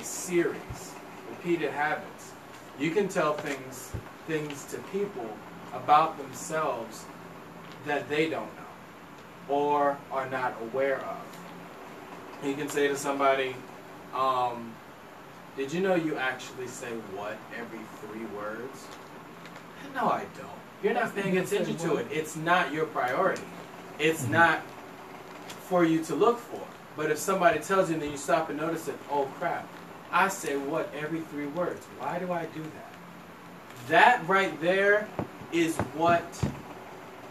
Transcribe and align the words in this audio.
a 0.00 0.04
series, 0.04 0.92
repeated 1.28 1.70
habits. 1.70 2.32
You 2.78 2.90
can 2.90 3.08
tell 3.08 3.34
things 3.34 3.92
things 4.26 4.64
to 4.66 4.78
people 4.92 5.28
about 5.72 6.16
themselves 6.16 7.04
that 7.86 8.08
they 8.08 8.28
don't 8.30 8.46
know 8.56 9.54
or 9.54 9.98
are 10.12 10.28
not 10.30 10.54
aware 10.62 11.00
of. 11.00 12.46
You 12.46 12.54
can 12.54 12.68
say 12.68 12.86
to 12.88 12.96
somebody, 12.96 13.56
um, 14.14 14.72
did 15.56 15.72
you 15.72 15.80
know 15.80 15.96
you 15.96 16.16
actually 16.16 16.68
say 16.68 16.90
what 17.14 17.36
every 17.58 17.80
three 18.00 18.24
words? 18.36 18.86
No, 19.94 20.02
I 20.08 20.24
don't. 20.38 20.48
You're 20.82 20.94
not 20.94 21.14
paying 21.14 21.36
attention 21.38 21.76
to 21.78 21.96
it. 21.96 22.06
It's 22.10 22.36
not 22.36 22.72
your 22.72 22.86
priority. 22.86 23.42
It's 23.98 24.22
Mhm. 24.24 24.30
not 24.30 24.60
for 25.68 25.84
you 25.84 26.02
to 26.04 26.14
look 26.14 26.38
for. 26.38 26.62
But 26.96 27.10
if 27.10 27.18
somebody 27.18 27.58
tells 27.58 27.88
you 27.88 27.94
and 27.94 28.02
then 28.02 28.10
you 28.12 28.16
stop 28.16 28.48
and 28.48 28.58
notice 28.58 28.86
it, 28.88 28.96
oh 29.10 29.24
crap, 29.38 29.66
I 30.12 30.28
say 30.28 30.56
what 30.56 30.92
every 30.94 31.20
three 31.20 31.46
words. 31.46 31.86
Why 31.98 32.18
do 32.18 32.32
I 32.32 32.46
do 32.46 32.62
that? 32.62 32.92
That 33.88 34.28
right 34.28 34.58
there 34.60 35.08
is 35.52 35.76
what 35.96 36.24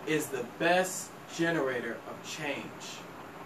is 0.07 0.27
the 0.27 0.45
best 0.57 1.11
generator 1.35 1.97
of 2.07 2.29
change. 2.29 2.65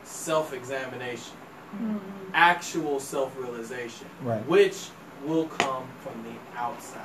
Self-examination 0.03 1.33
mm-hmm. 1.75 1.97
actual 2.33 2.99
self 2.99 3.37
realization, 3.37 4.07
Right. 4.21 4.45
which 4.47 4.89
will 5.25 5.47
come 5.47 5.87
from 6.01 6.23
the 6.23 6.59
outside. 6.59 7.01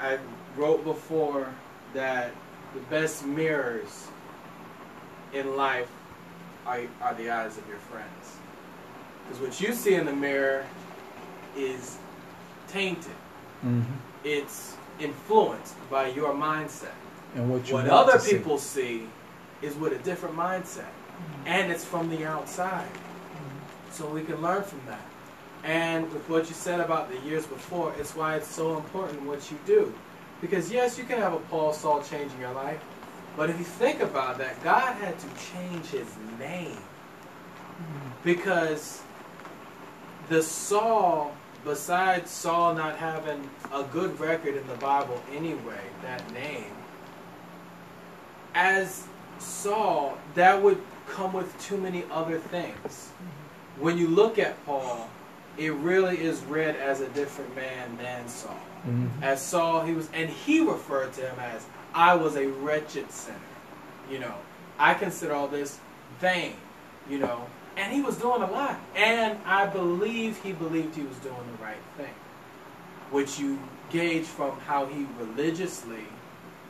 I 0.00 0.18
wrote 0.56 0.84
before 0.84 1.48
that 1.94 2.32
the 2.74 2.80
best 2.90 3.24
mirrors 3.24 4.08
in 5.32 5.56
life 5.56 5.90
are, 6.66 6.80
are 7.00 7.14
the 7.14 7.30
eyes 7.30 7.56
of 7.56 7.66
your 7.68 7.78
friends. 7.78 8.36
Because 9.28 9.42
what 9.42 9.60
you 9.60 9.72
see 9.74 9.94
in 9.94 10.06
the 10.06 10.12
mirror 10.12 10.64
is 11.56 11.98
tainted, 12.68 13.12
hmm 13.60 13.82
it's 14.24 14.76
influenced 14.98 15.74
by 15.88 16.08
your 16.08 16.34
mindset. 16.34 16.94
And 17.36 17.50
what 17.50 17.68
you 17.68 17.74
What 17.74 17.88
other 17.88 18.14
to 18.14 18.20
see. 18.20 18.36
people 18.36 18.58
see 18.58 19.08
is 19.62 19.74
with 19.76 19.92
a 19.92 19.98
different 19.98 20.34
mindset, 20.34 20.90
mm-hmm. 20.90 21.46
and 21.46 21.70
it's 21.70 21.84
from 21.84 22.10
the 22.10 22.24
outside. 22.26 22.88
Mm-hmm. 22.88 23.92
So 23.92 24.08
we 24.08 24.24
can 24.24 24.42
learn 24.42 24.64
from 24.64 24.80
that. 24.86 25.06
And 25.64 26.12
with 26.12 26.28
what 26.28 26.48
you 26.48 26.54
said 26.54 26.80
about 26.80 27.10
the 27.10 27.18
years 27.20 27.46
before, 27.46 27.94
it's 27.98 28.16
why 28.16 28.36
it's 28.36 28.48
so 28.48 28.76
important 28.76 29.22
what 29.22 29.48
you 29.50 29.58
do. 29.66 29.92
Because 30.40 30.72
yes, 30.72 30.98
you 30.98 31.04
can 31.04 31.18
have 31.18 31.32
a 31.32 31.40
Paul 31.50 31.72
Saul 31.72 32.02
change 32.02 32.32
in 32.32 32.40
your 32.40 32.52
life, 32.52 32.80
but 33.36 33.48
if 33.48 33.58
you 33.58 33.64
think 33.64 34.00
about 34.00 34.38
that, 34.38 34.62
God 34.64 34.94
had 34.94 35.16
to 35.18 35.26
change 35.52 35.86
his 35.86 36.08
name. 36.38 36.76
Mm-hmm. 36.76 38.08
Because 38.24 39.02
the 40.28 40.42
Saul, 40.42 41.34
besides 41.64 42.30
Saul 42.30 42.74
not 42.74 42.96
having 42.96 43.48
a 43.72 43.82
good 43.84 44.18
record 44.18 44.56
in 44.56 44.66
the 44.66 44.74
Bible 44.74 45.20
anyway, 45.32 45.80
that 46.02 46.32
name, 46.32 46.72
as 48.54 49.04
Saul, 49.38 50.16
that 50.34 50.60
would 50.62 50.80
come 51.08 51.32
with 51.32 51.58
too 51.60 51.76
many 51.76 52.04
other 52.10 52.38
things. 52.38 53.10
When 53.78 53.98
you 53.98 54.08
look 54.08 54.38
at 54.38 54.64
Paul, 54.64 55.08
it 55.56 55.72
really 55.74 56.20
is 56.20 56.42
read 56.44 56.76
as 56.76 57.00
a 57.00 57.08
different 57.08 57.54
man 57.54 57.96
than 57.98 58.28
Saul. 58.28 58.58
Mhm. 58.86 59.08
As 59.22 59.42
Saul, 59.42 59.82
he 59.82 59.92
was, 59.92 60.08
and 60.12 60.28
he 60.28 60.60
referred 60.60 61.12
to 61.14 61.22
him 61.22 61.38
as, 61.38 61.66
I 61.94 62.14
was 62.14 62.36
a 62.36 62.46
wretched 62.46 63.10
sinner. 63.10 63.38
You 64.10 64.20
know, 64.20 64.34
I 64.78 64.94
consider 64.94 65.34
all 65.34 65.48
this 65.48 65.78
vain, 66.20 66.54
you 67.08 67.18
know, 67.18 67.46
and 67.76 67.92
he 67.92 68.00
was 68.00 68.16
doing 68.16 68.42
a 68.42 68.50
lot. 68.50 68.78
And 68.94 69.38
I 69.44 69.66
believe 69.66 70.42
he 70.42 70.52
believed 70.52 70.94
he 70.94 71.02
was 71.02 71.16
doing 71.18 71.36
the 71.56 71.62
right 71.62 71.76
thing, 71.96 72.14
which 73.10 73.38
you 73.38 73.58
gauge 73.90 74.24
from 74.24 74.58
how 74.60 74.86
he 74.86 75.06
religiously 75.18 76.04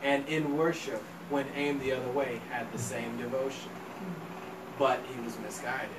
and 0.03 0.27
in 0.27 0.55
worship, 0.55 1.01
when 1.29 1.45
aimed 1.55 1.81
the 1.81 1.91
other 1.91 2.09
way, 2.11 2.39
had 2.51 2.71
the 2.71 2.77
same 2.77 3.17
devotion. 3.17 3.71
But 4.77 4.99
he 5.13 5.19
was 5.21 5.37
misguided. 5.39 5.89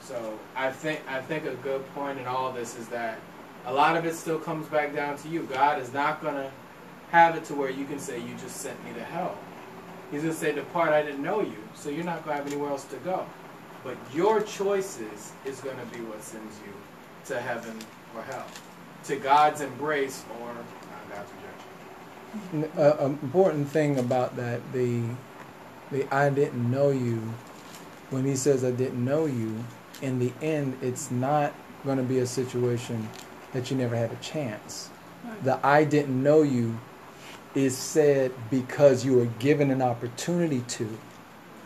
So 0.00 0.38
I 0.56 0.70
think 0.70 1.00
I 1.08 1.20
think 1.20 1.44
a 1.46 1.54
good 1.56 1.86
point 1.94 2.18
in 2.18 2.26
all 2.26 2.52
this 2.52 2.76
is 2.78 2.88
that 2.88 3.18
a 3.66 3.72
lot 3.72 3.96
of 3.96 4.04
it 4.04 4.14
still 4.14 4.38
comes 4.38 4.66
back 4.68 4.94
down 4.94 5.16
to 5.18 5.28
you. 5.28 5.42
God 5.44 5.80
is 5.80 5.92
not 5.92 6.22
gonna 6.22 6.50
have 7.10 7.36
it 7.36 7.44
to 7.44 7.54
where 7.54 7.70
you 7.70 7.84
can 7.84 7.98
say 7.98 8.18
you 8.18 8.34
just 8.34 8.56
sent 8.56 8.82
me 8.84 8.92
to 8.94 9.02
hell. 9.02 9.36
He's 10.10 10.22
gonna 10.22 10.34
say, 10.34 10.52
Depart, 10.52 10.90
I 10.90 11.02
didn't 11.02 11.22
know 11.22 11.40
you, 11.40 11.56
so 11.74 11.88
you're 11.88 12.04
not 12.04 12.24
gonna 12.24 12.36
have 12.36 12.46
anywhere 12.46 12.70
else 12.70 12.84
to 12.84 12.96
go. 12.96 13.26
But 13.84 13.96
your 14.14 14.40
choices 14.42 15.32
is 15.44 15.60
gonna 15.60 15.84
be 15.92 16.00
what 16.00 16.22
sends 16.22 16.56
you 16.66 16.72
to 17.26 17.40
heaven 17.40 17.78
or 18.16 18.22
hell. 18.22 18.46
To 19.04 19.16
God's 19.16 19.60
embrace 19.60 20.24
or 20.40 20.54
God's 21.12 21.30
rejection. 22.52 22.64
N- 22.64 22.70
uh, 22.78 22.96
An 23.04 23.18
important 23.22 23.68
thing 23.68 23.98
about 23.98 24.36
that, 24.36 24.60
the 24.72 25.02
the 25.92 26.12
I 26.12 26.30
didn't 26.30 26.70
know 26.70 26.90
you, 26.90 27.20
when 28.10 28.24
he 28.24 28.36
says 28.36 28.64
I 28.64 28.70
didn't 28.70 29.04
know 29.04 29.26
you, 29.26 29.62
in 30.02 30.18
the 30.18 30.32
end, 30.42 30.78
it's 30.82 31.10
not 31.10 31.52
going 31.84 31.98
to 31.98 32.02
be 32.02 32.18
a 32.18 32.26
situation 32.26 33.08
that 33.52 33.70
you 33.70 33.76
never 33.76 33.94
had 33.94 34.10
a 34.10 34.16
chance. 34.16 34.88
The 35.42 35.64
I 35.64 35.84
didn't 35.84 36.20
know 36.22 36.42
you 36.42 36.78
is 37.54 37.76
said 37.76 38.32
because 38.50 39.04
you 39.04 39.14
were 39.14 39.26
given 39.38 39.70
an 39.70 39.82
opportunity 39.82 40.62
to, 40.68 40.98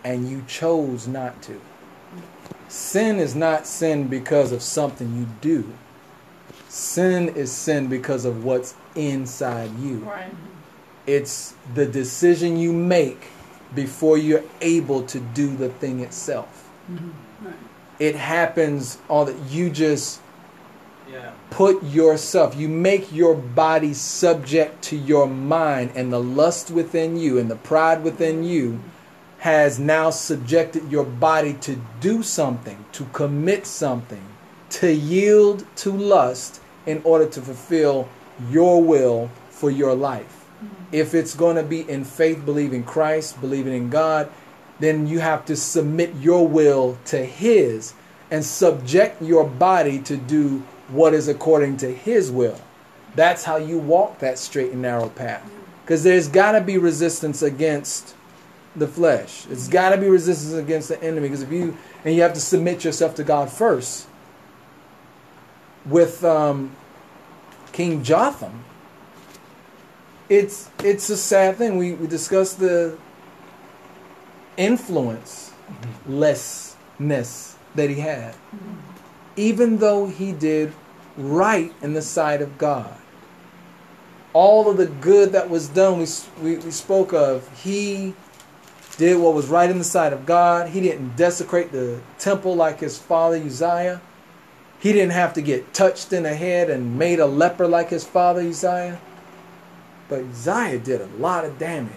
and 0.05 0.29
you 0.29 0.45
chose 0.47 1.06
not 1.09 1.41
to. 1.43 1.61
Sin 2.69 3.19
is 3.19 3.34
not 3.34 3.67
sin 3.67 4.09
because 4.09 4.53
of 4.53 4.62
something 4.62 5.17
you 5.17 5.27
do. 5.41 5.73
Sin 6.69 7.31
is 7.31 7.51
sin 7.51 7.89
because 7.89 8.27
of 8.27 8.45
what's 8.45 8.75
inside 8.95 9.71
you. 9.79 9.99
Right. 9.99 10.33
It's 11.06 11.55
the 11.75 11.87
decision 11.87 12.59
you 12.59 12.73
make 12.73 13.29
before 13.75 14.19
you're 14.19 14.45
able 14.61 15.03
to 15.05 15.19
do 15.19 15.56
the 15.56 15.71
thing 15.71 16.01
itself. 16.01 16.69
Mm-hmm. 16.91 17.47
Right. 17.47 17.55
It 17.99 18.17
happens 18.17 18.99
all 19.09 19.25
that 19.25 19.37
you 19.50 19.71
just 19.71 20.21
Yeah. 21.11 21.33
put 21.49 21.83
yourself, 21.83 22.55
you 22.55 22.69
make 22.69 23.11
your 23.11 23.35
body 23.35 23.95
subject 23.95 24.83
to 24.83 24.97
your 24.97 25.27
mind, 25.27 25.93
and 25.95 26.12
the 26.12 26.21
lust 26.21 26.71
within 26.71 27.17
you 27.17 27.39
and 27.39 27.50
the 27.50 27.56
pride 27.56 28.05
within 28.05 28.43
mm-hmm. 28.43 28.53
you 28.53 28.81
has 29.38 29.78
now 29.78 30.10
subjected 30.10 30.91
your 30.91 31.04
body 31.04 31.54
to 31.54 31.81
do 32.00 32.22
something, 32.22 32.84
to 32.93 33.04
commit 33.12 33.66
something, 33.66 34.25
to 34.71 34.93
yield 34.93 35.65
to 35.76 35.93
lust 35.93 36.60
in 36.87 37.00
order 37.04 37.26
to 37.26 37.41
fulfill 37.41 38.09
your 38.50 38.82
will 38.82 39.31
for 39.50 39.71
your 39.71 39.94
life. 39.94 40.44
Mm-hmm. 40.56 40.84
If 40.93 41.15
it's 41.15 41.34
going 41.34 41.56
to 41.56 41.62
be 41.62 41.88
in 41.88 42.04
faith, 42.04 42.44
believing 42.44 42.82
Christ, 42.82 43.41
believing 43.41 43.75
in 43.75 43.91
God, 43.91 44.31
then 44.81 45.06
you 45.06 45.21
have 45.21 45.44
to 45.47 45.56
submit 45.56 46.15
your 46.16 46.47
will 46.47 46.99
to 47.06 47.25
His 47.25 47.94
and 48.31 48.44
subject 48.44 49.22
your 49.22 49.44
body 49.44 50.00
to 50.00 50.16
do 50.16 50.62
what 50.88 51.15
is 51.15 51.28
according 51.28 51.76
to 51.78 51.94
His 51.94 52.31
will. 52.31 52.60
That's 53.15 53.44
how 53.44 53.56
you 53.56 53.78
walk 53.78 54.19
that 54.19 54.38
straight 54.38 54.72
and 54.72 54.82
narrow 54.82 55.09
path. 55.10 55.43
Mm-hmm. 55.43 55.62
Because 55.82 56.03
there's 56.03 56.28
got 56.28 56.53
to 56.53 56.60
be 56.60 56.76
resistance 56.76 57.43
against 57.43 58.15
the 58.78 58.87
flesh. 58.87 59.47
It's 59.50 59.69
got 59.69 59.91
to 59.91 59.99
be 59.99 60.09
resistance 60.09 60.55
against 60.55 60.89
the 60.89 61.03
enemy. 61.03 61.28
Because 61.28 61.43
if 61.43 61.53
you 61.53 61.77
and 62.05 62.15
you 62.15 62.22
have 62.22 62.34
to 62.34 62.41
submit 62.41 62.84
yourself 62.84 63.15
to 63.16 63.25
God 63.25 63.50
first. 63.50 64.06
With 65.87 66.22
um, 66.22 66.77
King 67.72 68.03
Jotham, 68.03 68.65
it's 70.28 70.71
it's 70.84 71.09
a 71.09 71.17
sad 71.17 71.56
thing. 71.56 71.78
We 71.78 71.93
we 71.94 72.06
discussed 72.06 72.59
the 72.61 72.99
influence 74.59 75.53
lessness 76.06 77.56
that 77.75 77.88
he 77.88 77.97
had, 78.00 78.34
even 79.37 79.78
though 79.78 80.06
he 80.06 80.33
did 80.33 80.73
right 81.17 81.73
in 81.81 81.94
the 81.94 82.03
sight 82.03 82.43
of 82.43 82.58
God. 82.58 82.94
All 84.32 84.70
of 84.70 84.76
the 84.76 84.87
good 84.87 85.32
that 85.32 85.49
was 85.49 85.69
done, 85.69 85.99
we, 85.99 86.06
we, 86.43 86.58
we 86.58 86.70
spoke 86.70 87.12
of, 87.12 87.49
he 87.62 88.14
did 88.99 89.17
what 89.17 89.33
was 89.33 89.47
right 89.47 89.71
in 89.71 89.79
the 89.79 89.85
sight 89.85 90.12
of 90.12 90.27
God. 90.27 90.69
He 90.69 90.81
didn't 90.81 91.17
desecrate 91.17 91.73
the 91.73 92.00
temple 92.19 92.55
like 92.55 92.81
his 92.81 92.99
father 92.99 93.37
Uzziah. 93.37 94.03
He 94.81 94.93
didn't 94.93 95.12
have 95.12 95.33
to 95.35 95.41
get 95.41 95.73
touched 95.73 96.12
in 96.12 96.25
the 96.25 96.35
head 96.35 96.69
and 96.69 96.99
made 96.99 97.21
a 97.21 97.27
leper 97.27 97.67
like 97.67 97.89
his 97.89 98.05
father 98.05 98.43
Uzziah. 98.43 99.00
But 100.09 100.25
Uzziah 100.25 100.81
did 100.81 101.00
a 101.00 101.06
lot 101.19 101.45
of 101.45 101.59
damage. 101.59 101.93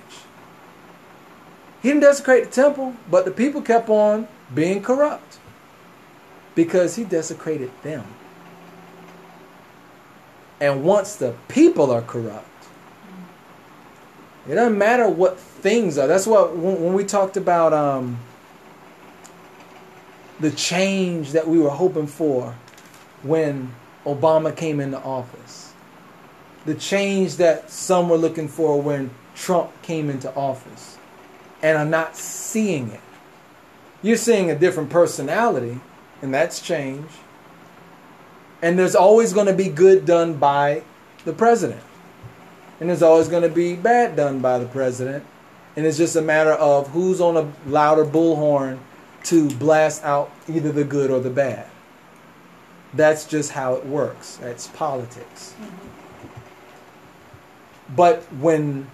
He 1.81 1.89
didn't 1.89 2.03
desecrate 2.03 2.45
the 2.45 2.51
temple, 2.51 2.95
but 3.09 3.25
the 3.25 3.31
people 3.31 3.61
kept 3.61 3.89
on 3.89 4.27
being 4.53 4.83
corrupt 4.83 5.39
because 6.53 6.95
he 6.95 7.03
desecrated 7.03 7.71
them. 7.81 8.05
And 10.59 10.83
once 10.83 11.15
the 11.15 11.33
people 11.47 11.89
are 11.89 12.03
corrupt, 12.03 12.47
it 14.47 14.55
doesn't 14.55 14.77
matter 14.77 15.07
what 15.07 15.39
things 15.39 15.97
are. 15.97 16.07
That's 16.07 16.25
what 16.25 16.55
when, 16.57 16.93
we 16.93 17.03
talked 17.03 17.37
about 17.37 17.73
um, 17.73 18.17
the 20.39 20.51
change 20.51 21.33
that 21.33 21.47
we 21.47 21.59
were 21.59 21.69
hoping 21.69 22.07
for 22.07 22.55
when 23.21 23.71
Obama 24.05 24.55
came 24.55 24.79
into 24.79 24.97
office, 24.99 25.73
the 26.65 26.73
change 26.73 27.37
that 27.37 27.69
some 27.69 28.09
were 28.09 28.17
looking 28.17 28.47
for 28.47 28.81
when 28.81 29.11
Trump 29.35 29.69
came 29.83 30.09
into 30.09 30.33
office, 30.35 30.97
and 31.61 31.77
are 31.77 31.85
not 31.85 32.15
seeing 32.15 32.89
it. 32.89 32.99
You're 34.01 34.17
seeing 34.17 34.49
a 34.49 34.57
different 34.57 34.89
personality, 34.89 35.79
and 36.23 36.33
that's 36.33 36.59
change. 36.59 37.09
And 38.63 38.77
there's 38.77 38.95
always 38.95 39.33
going 39.33 39.47
to 39.47 39.53
be 39.53 39.69
good 39.69 40.05
done 40.05 40.35
by 40.35 40.83
the 41.25 41.33
president. 41.33 41.81
And 42.81 42.89
there's 42.89 43.03
always 43.03 43.29
going 43.29 43.43
to 43.43 43.49
be 43.49 43.75
bad 43.75 44.15
done 44.15 44.39
by 44.39 44.57
the 44.57 44.65
president. 44.65 45.23
And 45.77 45.85
it's 45.85 45.97
just 45.97 46.15
a 46.15 46.21
matter 46.21 46.53
of 46.53 46.89
who's 46.89 47.21
on 47.21 47.37
a 47.37 47.53
louder 47.69 48.03
bullhorn 48.03 48.79
to 49.25 49.49
blast 49.51 50.03
out 50.03 50.31
either 50.49 50.71
the 50.71 50.83
good 50.83 51.11
or 51.11 51.19
the 51.19 51.29
bad. 51.29 51.69
That's 52.95 53.25
just 53.25 53.51
how 53.51 53.75
it 53.75 53.85
works. 53.85 54.37
That's 54.37 54.67
politics. 54.67 55.53
Mm-hmm. 55.61 55.87
But 57.95 58.23
when 58.39 58.89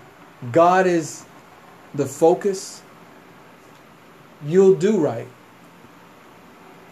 God 0.51 0.86
is 0.86 1.25
the 1.95 2.06
focus, 2.06 2.81
you'll 4.45 4.75
do 4.75 5.00
right. 5.00 5.28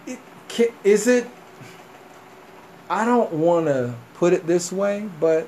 It, 0.08 0.20
is 0.84 1.08
it? 1.08 1.28
I 2.90 3.04
don't 3.04 3.34
want 3.34 3.66
to 3.66 3.96
put 4.14 4.32
it 4.34 4.48
this 4.48 4.72
way, 4.72 5.10
but 5.20 5.48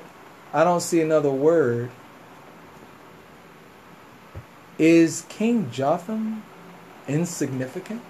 I 0.52 0.64
don't 0.64 0.80
see 0.80 1.00
another 1.00 1.30
word. 1.30 1.90
Is 4.78 5.26
King 5.28 5.70
Jotham 5.70 6.42
insignificant? 7.06 8.02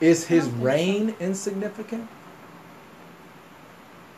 Is 0.00 0.26
his 0.26 0.48
I 0.48 0.50
so. 0.50 0.54
reign 0.56 1.14
insignificant? 1.20 2.08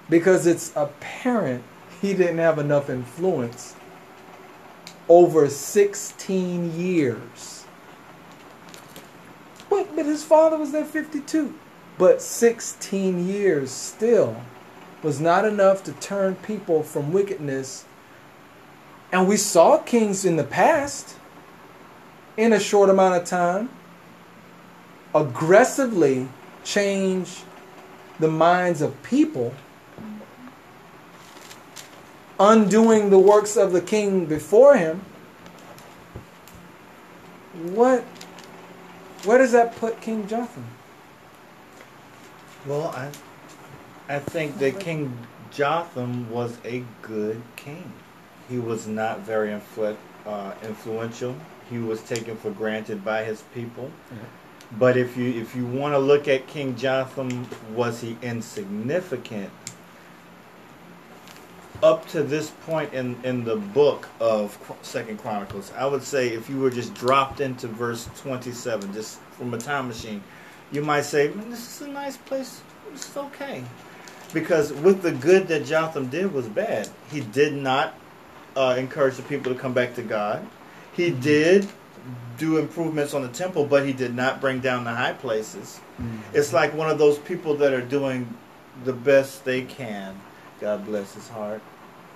Because 0.08 0.46
it's 0.46 0.72
apparent 0.74 1.62
he 2.00 2.14
didn't 2.14 2.38
have 2.38 2.58
enough 2.58 2.88
influence 2.90 3.74
over 5.08 5.48
16 5.48 6.78
years. 6.78 7.64
But, 9.70 9.94
but 9.94 10.06
his 10.06 10.24
father 10.24 10.56
was 10.56 10.72
there 10.72 10.84
52. 10.84 11.54
But 11.98 12.22
16 12.22 13.26
years 13.26 13.72
still 13.72 14.40
was 15.02 15.20
not 15.20 15.44
enough 15.44 15.82
to 15.84 15.92
turn 15.92 16.36
people 16.36 16.82
from 16.82 17.12
wickedness. 17.12 17.84
And 19.12 19.26
we 19.26 19.36
saw 19.36 19.78
kings 19.78 20.24
in 20.24 20.36
the 20.36 20.44
past, 20.44 21.16
in 22.36 22.52
a 22.52 22.60
short 22.60 22.88
amount 22.88 23.20
of 23.20 23.24
time, 23.24 23.68
aggressively 25.14 26.28
change 26.62 27.42
the 28.20 28.28
minds 28.28 28.80
of 28.80 29.02
people, 29.02 29.54
undoing 32.38 33.10
the 33.10 33.18
works 33.18 33.56
of 33.56 33.72
the 33.72 33.80
king 33.80 34.26
before 34.26 34.76
him. 34.76 35.04
What? 37.62 38.02
Where 39.24 39.38
does 39.38 39.52
that 39.52 39.76
put 39.76 40.00
King 40.00 40.28
Jotham? 40.28 40.64
Well, 42.68 42.88
I, 42.88 43.10
I 44.14 44.18
think 44.18 44.58
that 44.58 44.78
King 44.78 45.16
Jotham 45.50 46.30
was 46.30 46.58
a 46.66 46.84
good 47.00 47.40
king. 47.56 47.90
He 48.48 48.58
was 48.58 48.86
not 48.86 49.20
very 49.20 49.48
influ- 49.48 49.96
uh, 50.26 50.52
influential. 50.62 51.34
He 51.70 51.78
was 51.78 52.02
taken 52.02 52.36
for 52.36 52.50
granted 52.50 53.02
by 53.02 53.24
his 53.24 53.42
people. 53.54 53.90
But 54.78 54.98
if 54.98 55.16
you 55.16 55.30
if 55.40 55.56
you 55.56 55.64
want 55.64 55.94
to 55.94 55.98
look 55.98 56.28
at 56.28 56.46
King 56.46 56.76
Jotham, 56.76 57.48
was 57.74 58.02
he 58.02 58.18
insignificant? 58.20 59.50
Up 61.82 62.06
to 62.08 62.22
this 62.22 62.50
point 62.66 62.92
in, 62.92 63.16
in 63.24 63.44
the 63.44 63.56
book 63.56 64.08
of 64.20 64.58
Second 64.82 65.18
Chronicles, 65.18 65.72
I 65.76 65.86
would 65.86 66.02
say 66.02 66.28
if 66.28 66.50
you 66.50 66.58
were 66.58 66.70
just 66.70 66.92
dropped 66.92 67.40
into 67.40 67.66
verse 67.66 68.08
twenty 68.18 68.52
seven, 68.52 68.92
just 68.92 69.20
from 69.38 69.54
a 69.54 69.58
time 69.58 69.88
machine, 69.88 70.22
you 70.72 70.82
might 70.82 71.02
say, 71.02 71.28
"Man, 71.28 71.50
this 71.50 71.80
is 71.80 71.86
a 71.86 71.90
nice 71.90 72.16
place. 72.16 72.60
It's 72.92 73.16
okay." 73.16 73.64
Because 74.32 74.72
with 74.72 75.02
the 75.02 75.12
good 75.12 75.48
that 75.48 75.64
Jotham 75.64 76.08
did 76.08 76.32
was 76.32 76.46
bad. 76.46 76.88
He 77.10 77.20
did 77.20 77.54
not 77.54 77.94
uh, 78.56 78.76
encourage 78.78 79.16
the 79.16 79.22
people 79.22 79.52
to 79.54 79.58
come 79.58 79.72
back 79.72 79.94
to 79.94 80.02
God. 80.02 80.46
He 80.92 81.10
mm-hmm. 81.10 81.20
did 81.20 81.68
do 82.38 82.58
improvements 82.58 83.14
on 83.14 83.22
the 83.22 83.28
temple, 83.28 83.64
but 83.64 83.84
he 83.84 83.92
did 83.92 84.14
not 84.14 84.40
bring 84.40 84.60
down 84.60 84.84
the 84.84 84.94
high 84.94 85.12
places. 85.12 85.80
Mm-hmm. 86.00 86.36
It's 86.36 86.52
like 86.52 86.74
one 86.74 86.88
of 86.88 86.98
those 86.98 87.18
people 87.18 87.54
that 87.56 87.72
are 87.72 87.82
doing 87.82 88.32
the 88.84 88.92
best 88.92 89.44
they 89.44 89.62
can. 89.62 90.20
God 90.60 90.84
bless 90.84 91.14
his 91.14 91.28
heart. 91.28 91.60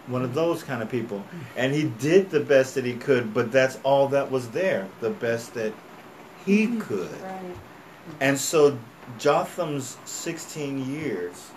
One 0.07 0.23
of 0.23 0.29
mm-hmm. 0.29 0.37
those 0.37 0.63
kind 0.63 0.83
of 0.83 0.91
people. 0.91 1.25
And 1.57 1.73
he 1.73 1.85
did 1.85 2.31
the 2.31 2.41
best 2.41 2.75
that 2.75 2.85
he 2.85 2.95
could, 2.95 3.33
but 3.33 3.53
that's 3.53 3.79
all 3.85 4.09
that 4.09 4.31
was 4.31 4.51
there. 4.51 4.89
The 5.01 5.11
best 5.11 5.55
that 5.55 5.73
he 6.45 6.77
could. 6.77 7.21
Right. 7.21 7.57
And 8.21 8.39
so 8.39 8.79
Jotham's 9.19 9.97
16 10.05 10.93
years, 10.93 11.51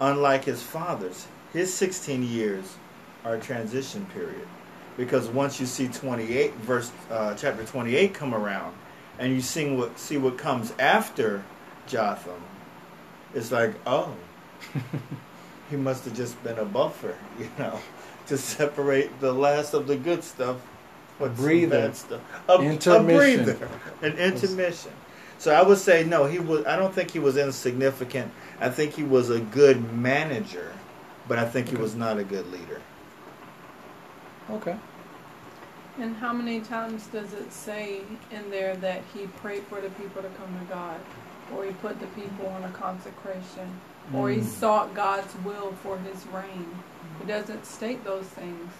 unlike 0.00 0.44
his 0.44 0.62
father's, 0.62 1.26
his 1.52 1.72
16 1.72 2.22
years 2.22 2.76
are 3.24 3.36
a 3.36 3.40
transition 3.40 4.06
period. 4.06 4.46
Because 4.96 5.28
once 5.28 5.58
you 5.58 5.66
see 5.66 5.88
28, 5.88 6.54
verse 6.54 6.92
uh, 7.10 7.34
chapter 7.34 7.64
28 7.64 8.14
come 8.14 8.34
around, 8.34 8.74
and 9.18 9.32
you 9.32 9.40
see 9.40 9.70
what 9.70 9.98
see 9.98 10.16
what 10.16 10.38
comes 10.38 10.72
after 10.78 11.44
Jotham, 11.86 12.40
it's 13.34 13.50
like, 13.50 13.74
oh, 13.86 14.14
he 15.70 15.76
must 15.76 16.04
have 16.04 16.14
just 16.14 16.42
been 16.44 16.58
a 16.58 16.64
buffer, 16.64 17.16
you 17.38 17.50
know, 17.58 17.80
to 18.26 18.38
separate 18.38 19.20
the 19.20 19.32
last 19.32 19.74
of 19.74 19.86
the 19.86 19.96
good 19.96 20.22
stuff 20.22 20.58
some 21.18 21.34
breather. 21.34 21.68
bad 21.68 21.96
stuff. 21.96 22.20
A, 22.48 22.54
a 22.54 23.02
breather, 23.02 23.68
an 24.02 24.18
intermission. 24.18 24.92
So 25.44 25.54
I 25.54 25.60
would 25.62 25.76
say 25.76 26.04
no. 26.04 26.24
He 26.24 26.38
was. 26.38 26.64
I 26.64 26.76
don't 26.76 26.94
think 26.94 27.10
he 27.10 27.18
was 27.18 27.36
insignificant. 27.36 28.32
I 28.60 28.70
think 28.70 28.94
he 28.94 29.02
was 29.02 29.28
a 29.28 29.40
good 29.40 29.92
manager, 29.92 30.72
but 31.28 31.38
I 31.38 31.44
think 31.44 31.68
he 31.68 31.76
was 31.76 31.94
not 31.94 32.16
a 32.16 32.24
good 32.24 32.50
leader. 32.50 32.80
Okay. 34.50 34.74
And 35.98 36.16
how 36.16 36.32
many 36.32 36.60
times 36.62 37.08
does 37.08 37.34
it 37.34 37.52
say 37.52 38.00
in 38.30 38.48
there 38.50 38.74
that 38.76 39.02
he 39.12 39.26
prayed 39.42 39.64
for 39.64 39.82
the 39.82 39.90
people 39.90 40.22
to 40.22 40.28
come 40.30 40.58
to 40.60 40.64
God? 40.72 40.98
Or 41.54 41.66
he 41.66 41.72
put 41.72 42.00
the 42.00 42.06
people 42.06 42.46
on 42.46 42.64
a 42.64 42.70
consecration? 42.70 43.68
Or 44.14 44.30
he 44.30 44.38
Mm. 44.38 44.44
sought 44.44 44.94
God's 44.94 45.34
will 45.44 45.72
for 45.82 45.98
his 45.98 46.24
reign? 46.32 46.68
It 47.20 47.26
doesn't 47.26 47.66
state 47.66 48.02
those 48.02 48.24
things. 48.24 48.72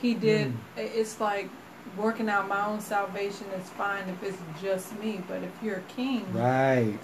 He 0.00 0.14
did, 0.14 0.52
i- 0.76 0.82
it's 0.82 1.20
like 1.20 1.48
working 1.96 2.28
out 2.28 2.48
my 2.48 2.64
own 2.66 2.80
salvation 2.80 3.46
is 3.60 3.68
fine 3.70 4.08
if 4.08 4.22
it's 4.22 4.38
just 4.62 4.98
me, 5.00 5.20
but 5.28 5.42
if 5.42 5.50
you're 5.62 5.76
a 5.78 5.92
king, 5.94 6.24
Right. 6.32 6.98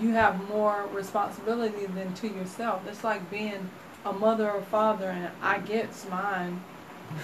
you 0.00 0.10
have 0.12 0.48
more 0.48 0.86
responsibility 0.92 1.86
than 1.86 2.12
to 2.14 2.28
yourself. 2.28 2.82
It's 2.88 3.04
like 3.04 3.28
being 3.30 3.68
a 4.04 4.12
mother 4.12 4.50
or 4.50 4.62
father, 4.62 5.10
and 5.10 5.28
I 5.42 5.58
get 5.58 5.88
mine. 6.10 6.62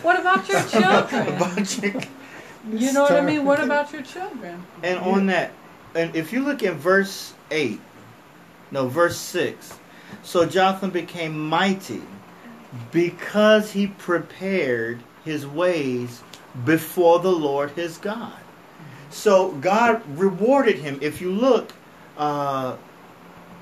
What 0.02 0.20
about 0.20 0.48
your 0.48 0.62
children? 0.68 1.28
About 1.36 1.82
you- 1.82 2.00
you 2.70 2.92
know 2.92 3.04
what 3.04 3.12
I 3.12 3.20
mean? 3.22 3.44
What 3.46 3.62
about 3.62 3.92
your 3.92 4.02
children? 4.02 4.62
and 4.82 4.98
on 4.98 5.26
that, 5.26 5.52
and 5.94 6.14
if 6.14 6.32
you 6.32 6.42
look 6.44 6.62
at 6.62 6.74
verse 6.74 7.32
eight, 7.50 7.80
no, 8.70 8.88
verse 8.88 9.16
six. 9.16 9.78
So 10.22 10.44
Jotham 10.44 10.90
became 10.90 11.48
mighty 11.48 12.02
because 12.92 13.70
he 13.72 13.86
prepared 13.86 15.00
his 15.24 15.46
ways 15.46 16.22
before 16.64 17.18
the 17.20 17.32
Lord 17.32 17.70
his 17.70 17.98
God. 17.98 18.38
So 19.10 19.52
God 19.52 20.02
rewarded 20.18 20.76
him. 20.76 20.98
If 21.00 21.20
you 21.20 21.30
look, 21.30 21.72
uh, 22.16 22.76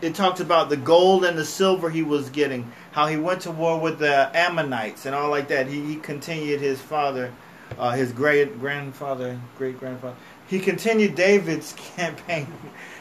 it 0.02 0.14
talks 0.14 0.40
about 0.40 0.68
the 0.68 0.76
gold 0.76 1.24
and 1.24 1.38
the 1.38 1.44
silver 1.44 1.88
he 1.88 2.02
was 2.02 2.28
getting, 2.30 2.70
how 2.92 3.06
he 3.06 3.16
went 3.16 3.42
to 3.42 3.50
war 3.50 3.78
with 3.78 3.98
the 3.98 4.30
Ammonites 4.34 5.06
and 5.06 5.14
all 5.14 5.30
like 5.30 5.48
that. 5.48 5.66
He, 5.66 5.84
he 5.84 5.96
continued 5.96 6.60
his 6.60 6.80
father, 6.80 7.32
uh, 7.78 7.92
his 7.92 8.12
great 8.12 8.58
grandfather, 8.60 9.38
great 9.56 9.78
grandfather. 9.78 10.16
He 10.48 10.60
continued 10.60 11.14
David's 11.14 11.72
campaign 11.96 12.46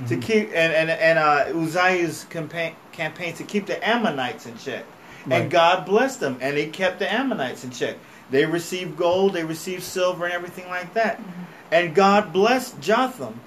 to 0.08 0.18
keep 0.18 0.48
and 0.50 0.74
and 0.74 0.90
and 0.90 1.20
uh, 1.20 1.60
Uzziah's 1.60 2.26
campaign 2.26 2.76
campaign 2.92 3.34
to 3.36 3.44
keep 3.44 3.66
the 3.66 3.88
Ammonites 3.88 4.46
in 4.46 4.58
check. 4.58 4.86
Right. 5.26 5.42
And 5.42 5.52
God 5.52 5.86
blessed 5.86 6.20
them, 6.20 6.38
and 6.40 6.58
He 6.58 6.68
kept 6.68 7.00
the 7.00 7.12
Ammonites 7.12 7.64
in 7.64 7.72
check. 7.72 7.98
They 8.32 8.46
received 8.46 8.98
gold, 8.98 9.34
they 9.34 9.44
received 9.44 9.84
silver, 9.84 10.26
and 10.26 10.34
everything 10.34 10.68
like 10.68 10.94
that. 10.96 11.22
And 11.72 11.94
God 11.96 12.34
blessed 12.34 12.80
Jotham. 12.82 13.40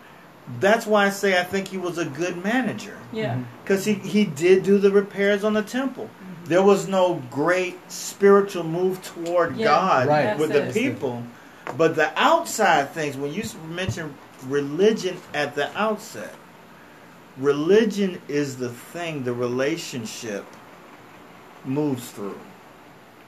That's 0.60 0.86
why 0.86 1.06
I 1.06 1.10
say 1.10 1.38
I 1.38 1.44
think 1.44 1.68
he 1.68 1.76
was 1.78 1.98
a 1.98 2.06
good 2.06 2.42
manager 2.42 2.96
Yeah. 3.12 3.34
Mm-hmm. 3.34 3.42
because 3.62 3.84
he, 3.84 3.94
he 3.94 4.24
did 4.24 4.62
do 4.62 4.78
the 4.78 4.90
repairs 4.90 5.44
on 5.44 5.52
the 5.52 5.62
temple. 5.62 6.04
Mm-hmm. 6.04 6.44
There 6.46 6.62
was 6.62 6.88
no 6.88 7.22
great 7.30 7.76
spiritual 7.90 8.64
move 8.64 9.02
toward 9.04 9.56
Yeah, 9.56 9.66
God 9.66 10.06
Right. 10.08 10.38
with 10.38 10.50
that's 10.50 10.72
the 10.74 10.80
it. 10.86 10.92
people, 10.94 11.22
but 11.76 11.96
the 11.96 12.10
outside 12.18 12.90
things. 12.92 13.16
When 13.16 13.32
you 13.34 13.42
s- 13.42 13.56
mention 13.68 14.14
religion 14.46 15.18
at 15.34 15.54
the 15.54 15.76
outset. 15.78 16.34
Religion 17.36 18.20
is 18.26 18.56
the 18.56 18.68
thing 18.70 19.22
the 19.24 19.32
relationship 19.32 20.44
moves 21.64 22.10
through. 22.10 22.38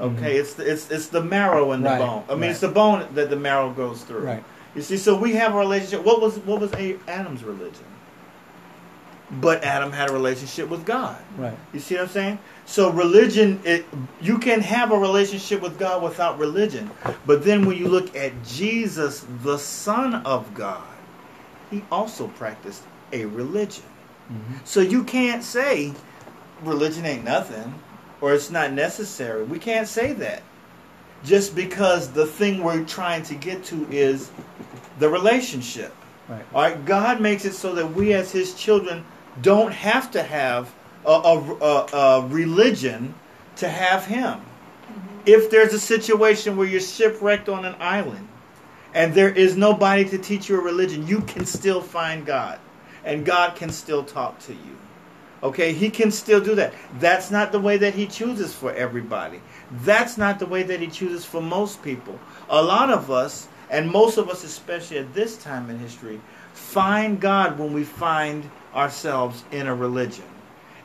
Okay, 0.01 0.37
it's 0.39 0.55
the, 0.55 0.71
it's 0.71 0.91
it's 0.91 1.09
the 1.09 1.23
marrow 1.23 1.73
in 1.73 1.83
the 1.83 1.89
Mm-hmm. 1.91 2.01
Right, 2.01 2.07
bone. 2.09 2.25
I 2.29 2.33
mean, 2.33 2.41
right. 2.43 2.51
it's 2.51 2.61
the 2.61 2.69
bone 2.69 3.07
that 3.15 3.29
the 3.31 3.37
marrow 3.37 3.71
goes 3.71 4.03
through. 4.03 4.21
Right. 4.21 4.45
You 4.75 4.83
see, 4.83 4.97
so 4.97 5.17
we 5.17 5.33
have 5.35 5.55
a 5.55 5.59
relationship. 5.59 6.05
What 6.05 6.21
was 6.21 6.39
what 6.41 6.61
was 6.61 6.73
A- 6.75 6.99
Adam's 7.09 7.45
religion? 7.45 7.85
But 9.41 9.63
Adam 9.63 9.93
had 9.93 10.11
a 10.11 10.13
relationship 10.13 10.69
with 10.69 10.85
God. 10.85 11.17
Right. 11.37 11.57
You 11.73 11.79
see 11.79 11.95
what 11.95 12.03
I'm 12.05 12.09
saying? 12.09 12.39
So 12.67 12.91
religion, 12.91 13.61
it, 13.65 13.85
you 14.21 14.39
can 14.39 14.61
have 14.61 14.91
a 14.91 14.99
relationship 14.99 15.61
with 15.61 15.79
God 15.79 16.03
without 16.03 16.39
religion. 16.39 16.91
But 17.27 17.45
then 17.45 17.65
when 17.65 17.77
you 17.79 17.87
look 17.89 18.17
at 18.17 18.33
Jesus, 18.45 19.25
the 19.45 19.57
Son 19.57 20.15
of 20.27 20.53
God, 20.55 20.83
he 21.71 21.85
also 21.93 22.27
practiced 22.29 22.83
a 23.13 23.25
religion. 23.27 23.85
So 24.65 24.81
you 24.81 25.05
can't 25.05 25.43
say 25.45 25.93
religion 26.63 27.05
ain't 27.07 27.25
nothing 27.25 27.73
or 28.21 28.35
it's 28.35 28.51
not 28.51 28.73
necessary. 28.73 29.45
We 29.45 29.59
can't 29.59 29.89
say 29.89 30.13
that. 30.15 30.43
Just 31.25 31.55
because 31.55 32.11
the 32.11 32.27
thing 32.27 32.63
we're 32.63 32.85
trying 32.85 33.23
to 33.25 33.35
get 33.35 33.63
to 33.65 33.87
is 33.91 34.31
the 34.99 35.09
relationship. 35.09 35.95
Right. 36.29 36.45
All 36.55 36.63
right, 36.63 36.85
God 36.85 37.21
makes 37.21 37.45
it 37.45 37.55
so 37.55 37.75
that 37.75 37.93
we 37.93 38.15
as 38.15 38.31
His 38.31 38.55
children 38.55 39.05
don't 39.43 39.73
have 39.73 40.11
to 40.13 40.23
have 40.23 40.73
a, 41.05 41.11
a, 41.11 41.39
a, 41.39 41.87
a 41.93 42.27
religion 42.29 43.15
to 43.57 43.69
have 43.69 44.07
Him. 44.07 44.39
Mm-hmm. 44.39 45.19
If 45.27 45.51
there's 45.51 45.75
a 45.75 45.81
situation 45.81 46.57
where 46.57 46.67
you're 46.67 46.81
shipwrecked 46.81 47.49
on 47.49 47.65
an 47.65 47.75
island 47.81 48.29
and 48.95 49.13
there 49.13 49.31
is 49.31 49.57
nobody 49.57 50.05
to 50.07 50.19
teach 50.19 50.49
you 50.49 50.59
a 50.59 50.63
religion, 50.63 51.07
you 51.07 51.21
can 51.23 51.45
still 51.45 51.81
find 51.81 52.25
God, 52.25 52.59
and 53.05 53.25
God 53.25 53.57
can 53.57 53.71
still 53.71 54.05
talk 54.05 54.39
to 54.41 54.53
you. 54.53 54.80
Okay, 55.43 55.73
He 55.73 55.91
can 55.91 56.11
still 56.11 56.41
do 56.41 56.55
that. 56.57 56.75
That's 56.99 57.31
not 57.31 57.53
the 57.53 57.61
way 57.61 57.77
that 57.79 57.95
He 57.95 58.07
chooses 58.07 58.55
for 58.55 58.73
everybody. 58.73 59.41
That's 59.83 60.19
not 60.19 60.39
the 60.39 60.47
way 60.47 60.63
that 60.63 60.81
He 60.81 60.89
chooses 60.89 61.25
for 61.25 61.41
most 61.41 61.83
people. 61.83 62.19
A 62.49 62.63
lot 62.63 62.91
of 62.91 63.11
us, 63.11 63.49
and 63.71 63.91
most 63.91 64.19
of 64.19 64.29
us, 64.29 64.45
especially 64.45 64.99
at 64.99 65.15
this 65.15 65.37
time 65.37 65.71
in 65.71 65.79
history, 65.79 66.21
find 66.53 67.21
God 67.21 67.59
when 67.59 67.73
we 67.73 67.85
find 67.85 68.49
ourselves 68.75 69.45
in 69.51 69.67
a 69.67 69.75
religion. 69.75 70.25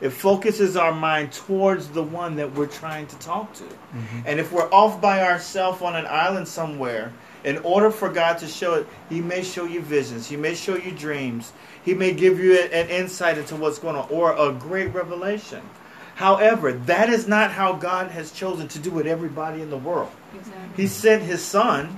It 0.00 0.10
focuses 0.10 0.76
our 0.76 0.92
mind 0.92 1.32
towards 1.32 1.88
the 1.88 2.02
one 2.02 2.36
that 2.36 2.54
we're 2.54 2.66
trying 2.66 3.06
to 3.06 3.18
talk 3.18 3.52
to. 3.54 3.64
Mm-hmm. 3.64 4.20
And 4.26 4.38
if 4.38 4.52
we're 4.52 4.70
off 4.70 5.00
by 5.00 5.22
ourselves 5.22 5.80
on 5.80 5.96
an 5.96 6.06
island 6.06 6.46
somewhere, 6.46 7.12
in 7.46 7.58
order 7.58 7.92
for 7.92 8.08
God 8.08 8.38
to 8.38 8.48
show 8.48 8.74
it, 8.74 8.86
He 9.08 9.20
may 9.20 9.42
show 9.42 9.64
you 9.64 9.80
visions, 9.80 10.28
He 10.28 10.36
may 10.36 10.54
show 10.54 10.76
you 10.76 10.90
dreams, 10.90 11.52
He 11.84 11.94
may 11.94 12.12
give 12.12 12.40
you 12.40 12.58
an 12.58 12.90
insight 12.90 13.38
into 13.38 13.56
what's 13.56 13.78
going 13.78 13.96
on, 13.96 14.08
or 14.10 14.36
a 14.36 14.52
great 14.52 14.92
revelation. 14.92 15.62
However, 16.16 16.72
that 16.72 17.08
is 17.08 17.28
not 17.28 17.52
how 17.52 17.74
God 17.74 18.10
has 18.10 18.32
chosen 18.32 18.68
to 18.68 18.78
do 18.80 18.90
with 18.90 19.06
everybody 19.06 19.62
in 19.62 19.70
the 19.70 19.78
world. 19.78 20.10
Exactly. 20.34 20.82
He 20.82 20.88
sent 20.88 21.22
His 21.22 21.42
Son, 21.42 21.96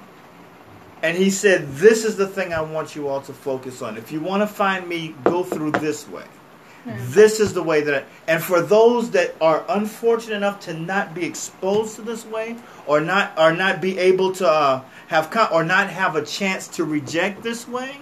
and 1.03 1.17
He 1.17 1.31
said, 1.31 1.67
This 1.77 2.05
is 2.05 2.17
the 2.17 2.27
thing 2.27 2.53
I 2.53 2.61
want 2.61 2.95
you 2.95 3.09
all 3.09 3.23
to 3.23 3.33
focus 3.33 3.81
on. 3.81 3.97
If 3.97 4.13
you 4.13 4.21
want 4.21 4.43
to 4.43 4.47
find 4.47 4.87
me, 4.87 5.15
go 5.25 5.43
through 5.43 5.73
this 5.73 6.07
way. 6.09 6.25
This 6.87 7.41
is 7.41 7.53
the 7.53 7.63
way 7.63 7.83
that 7.83 7.95
I, 7.95 8.33
and 8.33 8.43
for 8.43 8.63
those 8.63 9.11
that 9.11 9.35
are 9.41 9.65
unfortunate 9.69 10.37
enough 10.37 10.61
to 10.61 10.75
not 10.75 11.15
be 11.15 11.25
exposed 11.27 11.97
to 11.97 12.03
this 12.03 12.25
way 12.25 12.57
or 12.87 13.01
not 13.01 13.39
or 13.39 13.53
not 13.53 13.83
be 13.83 13.99
able 13.99 14.33
to 14.35 14.49
uh, 14.49 14.83
have 15.09 15.31
con- 15.31 15.49
or 15.53 15.65
not 15.65 15.91
have 15.91 16.17
a 16.17 16.25
chance 16.25 16.69
to 16.69 16.85
reject 16.85 17.43
this 17.43 17.69
way 17.69 17.99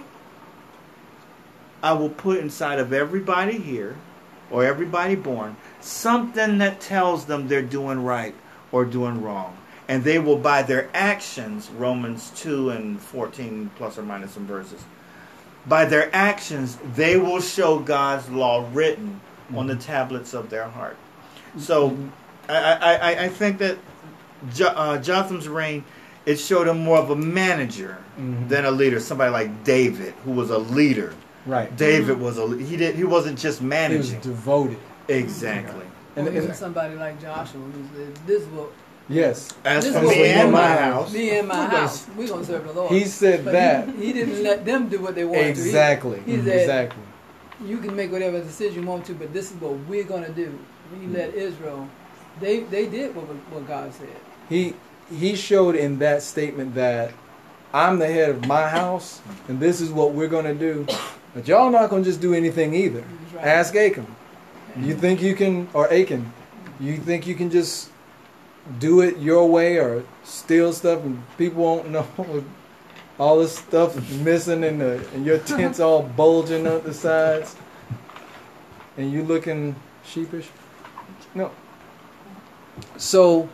I 1.81 1.93
will 1.93 2.09
put 2.09 2.39
inside 2.39 2.79
of 2.79 2.91
everybody 2.91 3.57
here 3.57 3.95
or 4.49 4.65
everybody 4.65 5.15
born 5.15 5.55
something 5.79 6.57
that 6.57 6.79
tells 6.79 7.25
them 7.25 7.47
they're 7.47 7.61
doing 7.61 8.03
right 8.03 8.35
or 8.71 8.85
doing 8.85 9.21
wrong. 9.21 9.57
And 9.87 10.03
they 10.03 10.19
will 10.19 10.37
by 10.37 10.63
their 10.63 10.89
actions 10.93 11.69
Romans 11.69 12.31
2 12.35 12.71
and 12.71 12.99
14 12.99 13.71
plus 13.75 13.97
or 13.97 14.03
minus 14.03 14.31
some 14.31 14.45
verses 14.45 14.83
by 15.67 15.85
their 15.85 16.09
actions, 16.15 16.77
they 16.95 17.17
will 17.17 17.41
show 17.41 17.79
God's 17.79 18.29
law 18.29 18.67
written 18.73 19.19
on 19.55 19.67
the 19.67 19.75
tablets 19.75 20.33
of 20.33 20.49
their 20.49 20.65
heart. 20.67 20.97
So, 21.57 21.97
I, 22.49 22.53
I, 22.55 22.93
I- 23.11 23.23
I 23.25 23.29
think 23.29 23.57
that 23.59 23.77
jo- 24.53 24.67
uh, 24.67 24.97
Jotham's 24.99 25.47
reign 25.47 25.83
it 26.25 26.37
showed 26.37 26.67
him 26.67 26.79
more 26.83 26.97
of 26.97 27.09
a 27.09 27.15
manager 27.15 27.97
Mhm. 28.19 28.49
than 28.49 28.65
a 28.65 28.71
leader. 28.71 28.99
Somebody 28.99 29.31
like 29.31 29.63
David, 29.63 30.13
who 30.25 30.31
was 30.31 30.49
a 30.49 30.57
leader. 30.57 31.13
Right. 31.45 31.73
David 31.77 32.19
was 32.19 32.37
a 32.37 32.45
he 32.57 32.75
did 32.75 32.95
he 32.95 33.05
wasn't 33.05 33.39
just 33.39 33.61
managing. 33.61 34.11
He 34.11 34.17
was 34.17 34.25
devoted. 34.25 34.77
exactly. 35.07 35.85
And, 36.17 36.27
Or 36.27 36.31
and 36.31 36.53
somebody 36.55 36.95
like 36.95 37.21
Joshua 37.21 37.61
who 37.61 37.83
said, 37.95 38.15
"This 38.27 38.41
is 38.41 38.47
what 38.49 38.71
yes, 39.09 39.49
As 39.63 39.83
This 39.83 39.95
for 39.95 40.03
is 40.03 40.09
me 40.09 40.25
and 40.25 40.51
my 40.51 40.67
house, 40.67 41.13
me 41.13 41.37
and 41.37 41.47
my 41.47 41.65
house, 41.65 42.07
we're 42.15 42.27
gonna 42.27 42.45
serve 42.45 42.65
the 42.67 42.73
Lord." 42.73 42.91
he 42.91 43.05
said 43.05 43.45
But 43.45 43.51
that 43.53 43.89
He, 43.89 44.07
he 44.07 44.13
didn't 44.13 44.43
let 44.43 44.65
them 44.65 44.89
do 44.89 44.99
what 44.99 45.15
they 45.15 45.25
wanted 45.25 45.47
exactly. 45.47 46.19
to. 46.19 46.23
He, 46.23 46.37
he 46.37 46.43
said, 46.43 46.59
Exactly. 46.61 47.03
"You 47.65 47.77
can 47.77 47.95
make 47.95 48.11
whatever 48.11 48.39
decision 48.39 48.83
you 48.83 48.87
want 48.87 49.05
to, 49.05 49.13
but 49.13 49.33
this 49.33 49.51
is 49.51 49.57
what 49.61 49.73
we're 49.87 50.03
gonna 50.03 50.29
do." 50.29 50.57
He 50.99 51.07
mm. 51.07 51.13
let 51.13 51.33
Israel. 51.33 51.87
They 52.39 52.61
they 52.61 52.85
did 52.85 53.15
what 53.15 53.25
what 53.25 53.67
God 53.67 53.93
said. 53.93 54.09
He 54.49 54.73
he 55.09 55.35
showed 55.35 55.75
in 55.75 55.99
that 55.99 56.21
statement 56.21 56.75
that 56.75 57.13
I'm 57.73 57.99
the 57.99 58.07
head 58.07 58.29
of 58.29 58.45
my 58.47 58.67
house, 58.67 59.21
and 59.47 59.59
this 59.59 59.81
is 59.81 59.91
what 59.91 60.13
we're 60.13 60.27
gonna 60.27 60.55
do. 60.55 60.85
But 61.33 61.47
y'all 61.47 61.69
not 61.69 61.89
gonna 61.89 62.03
just 62.03 62.21
do 62.21 62.33
anything 62.33 62.73
either. 62.73 63.03
Right. 63.33 63.45
Ask 63.45 63.75
Achan. 63.75 64.07
You 64.79 64.93
think 64.93 65.21
you 65.21 65.35
can, 65.35 65.67
or 65.73 65.91
Achan? 65.91 66.31
You 66.79 66.97
think 66.97 67.25
you 67.25 67.33
can 67.35 67.49
just 67.49 67.89
do 68.79 69.01
it 69.01 69.17
your 69.17 69.49
way, 69.49 69.77
or 69.77 70.03
steal 70.23 70.73
stuff, 70.73 71.03
and 71.03 71.21
people 71.37 71.63
won't 71.63 71.89
know? 71.91 72.07
All 73.19 73.39
this 73.39 73.57
stuff 73.57 73.95
missing, 74.19 74.63
and 74.63 74.79
the 74.79 75.07
and 75.13 75.25
your 75.25 75.39
tent's 75.39 75.79
all 75.79 76.03
bulging 76.03 76.67
up 76.67 76.83
the 76.83 76.93
sides, 76.93 77.55
and 78.95 79.11
you 79.11 79.23
looking 79.23 79.75
sheepish. 80.05 80.47
No. 81.33 81.51
So 82.97 83.49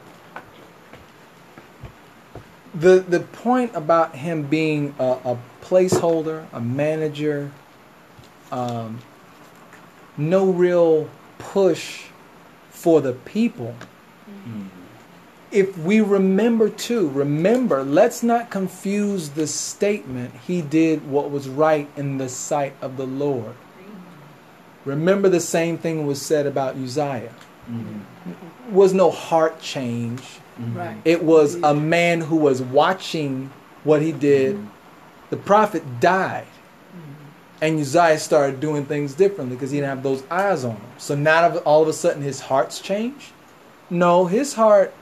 the 2.74 3.00
the 3.00 3.22
point 3.22 3.72
about 3.74 4.16
him 4.16 4.44
being 4.44 4.96
a, 5.00 5.04
a 5.04 5.38
placeholder, 5.62 6.46
a 6.52 6.60
manager, 6.60 7.52
um, 8.52 9.00
no 10.18 10.52
real 10.52 11.10
push 11.38 12.06
for 12.70 13.02
the 13.02 13.14
people. 13.14 13.76
If 15.54 15.78
we 15.78 16.02
remember 16.02 16.68
too, 16.68 17.10
remember, 17.10 17.84
let's 17.84 18.24
not 18.24 18.50
confuse 18.50 19.30
the 19.30 19.46
statement, 19.46 20.34
he 20.48 20.64
did 20.64 21.08
what 21.08 21.30
was 21.30 21.48
right 21.48 21.88
in 21.96 22.18
the 22.18 22.28
sight 22.28 22.74
of 22.82 22.98
the 22.98 23.06
Lord. 23.06 23.56
Remember 24.84 25.30
the 25.30 25.40
same 25.40 25.78
thing 25.78 26.08
was 26.08 26.22
said 26.22 26.48
about 26.48 26.76
Uzziah. 26.76 27.34
Mm-hmm. 27.70 28.74
Was 28.74 28.94
no 28.94 29.12
heart 29.12 29.62
change. 29.62 30.20
Mm-hmm. 30.20 30.78
Right. 30.78 30.98
It 31.06 31.24
was 31.24 31.56
a 31.56 31.60
mm-hmm. 31.60 31.90
man 31.90 32.22
who 32.22 32.36
was 32.36 32.62
watching 32.62 33.52
what 33.84 34.02
he 34.02 34.12
did. 34.12 34.60
The 35.30 35.38
prophet 35.38 36.00
died. 36.00 36.48
And 37.62 37.80
Uzziah 37.80 38.20
started 38.20 38.60
doing 38.60 38.86
things 38.86 39.14
differently 39.14 39.56
because 39.56 39.72
he 39.72 39.78
didn't 39.78 39.90
have 39.90 40.04
those 40.04 40.24
eyes 40.30 40.66
on 40.66 40.76
him. 40.76 40.92
So 40.98 41.16
now 41.16 41.58
all 41.60 41.82
of 41.82 41.88
a 41.88 41.94
sudden 41.94 42.22
his 42.22 42.42
heart's 42.42 42.82
changed? 42.82 43.32
No, 43.90 44.26
his 44.26 44.54
heart 44.54 44.94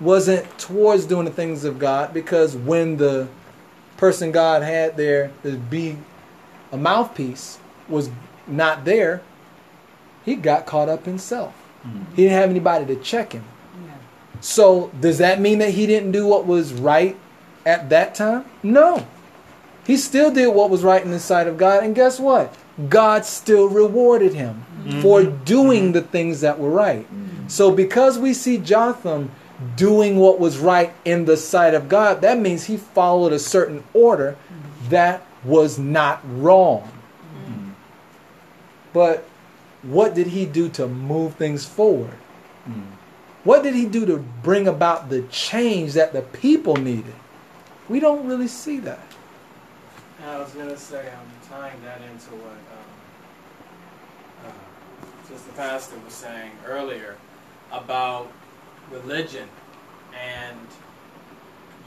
wasn't 0.00 0.58
towards 0.58 1.04
doing 1.04 1.24
the 1.24 1.30
things 1.30 1.64
of 1.64 1.78
God 1.78 2.14
because 2.14 2.56
when 2.56 2.96
the 2.96 3.28
person 3.96 4.32
God 4.32 4.62
had 4.62 4.96
there 4.96 5.30
to 5.42 5.56
be 5.56 5.98
a 6.72 6.76
mouthpiece 6.76 7.58
was 7.88 8.10
not 8.46 8.84
there, 8.84 9.22
he 10.24 10.36
got 10.36 10.66
caught 10.66 10.88
up 10.88 11.04
himself. 11.04 11.54
Mm-hmm. 11.86 12.14
He 12.14 12.22
didn't 12.22 12.38
have 12.38 12.50
anybody 12.50 12.86
to 12.86 12.96
check 12.96 13.32
him. 13.32 13.44
Yeah. 13.84 13.92
So 14.40 14.90
does 15.00 15.18
that 15.18 15.40
mean 15.40 15.58
that 15.58 15.70
he 15.70 15.86
didn't 15.86 16.12
do 16.12 16.26
what 16.26 16.46
was 16.46 16.72
right 16.72 17.16
at 17.66 17.90
that 17.90 18.14
time? 18.14 18.44
No. 18.62 19.06
He 19.86 19.96
still 19.96 20.32
did 20.32 20.48
what 20.48 20.70
was 20.70 20.82
right 20.82 21.02
in 21.02 21.10
the 21.10 21.18
sight 21.18 21.46
of 21.46 21.56
God, 21.56 21.82
and 21.82 21.94
guess 21.94 22.20
what? 22.20 22.54
God 22.88 23.24
still 23.24 23.68
rewarded 23.68 24.34
him 24.34 24.64
mm-hmm. 24.84 25.00
for 25.02 25.20
mm-hmm. 25.20 25.44
doing 25.44 25.92
the 25.92 26.02
things 26.02 26.40
that 26.42 26.58
were 26.58 26.70
right. 26.70 27.06
So 27.48 27.72
because 27.72 28.18
we 28.18 28.32
see 28.32 28.58
Jotham 28.58 29.32
doing 29.76 30.16
what 30.16 30.38
was 30.40 30.58
right 30.58 30.92
in 31.04 31.24
the 31.24 31.36
sight 31.36 31.74
of 31.74 31.88
God, 31.88 32.22
that 32.22 32.38
means 32.38 32.64
he 32.64 32.76
followed 32.76 33.32
a 33.32 33.38
certain 33.38 33.84
order 33.92 34.36
that 34.88 35.22
was 35.44 35.78
not 35.78 36.20
wrong. 36.24 36.90
But 38.92 39.24
what 39.82 40.14
did 40.14 40.26
he 40.28 40.46
do 40.46 40.68
to 40.70 40.86
move 40.86 41.34
things 41.34 41.64
forward? 41.64 42.16
What 43.44 43.62
did 43.62 43.74
he 43.74 43.86
do 43.86 44.04
to 44.06 44.18
bring 44.42 44.68
about 44.68 45.08
the 45.08 45.22
change 45.22 45.94
that 45.94 46.12
the 46.12 46.22
people 46.22 46.76
needed? 46.76 47.14
We 47.88 48.00
don't 48.00 48.26
really 48.26 48.48
see 48.48 48.78
that. 48.80 49.00
I 50.26 50.38
was 50.38 50.52
gonna 50.52 50.76
say 50.76 51.00
I'm 51.00 51.48
tying 51.48 51.80
that 51.82 52.02
into 52.02 52.30
what 52.36 52.52
um, 52.52 54.46
uh, 54.46 55.26
Sister 55.26 55.50
Pastor 55.56 55.96
was 56.04 56.12
saying 56.12 56.50
earlier 56.66 57.16
about 57.72 58.30
religion, 58.90 59.48
and 60.18 60.58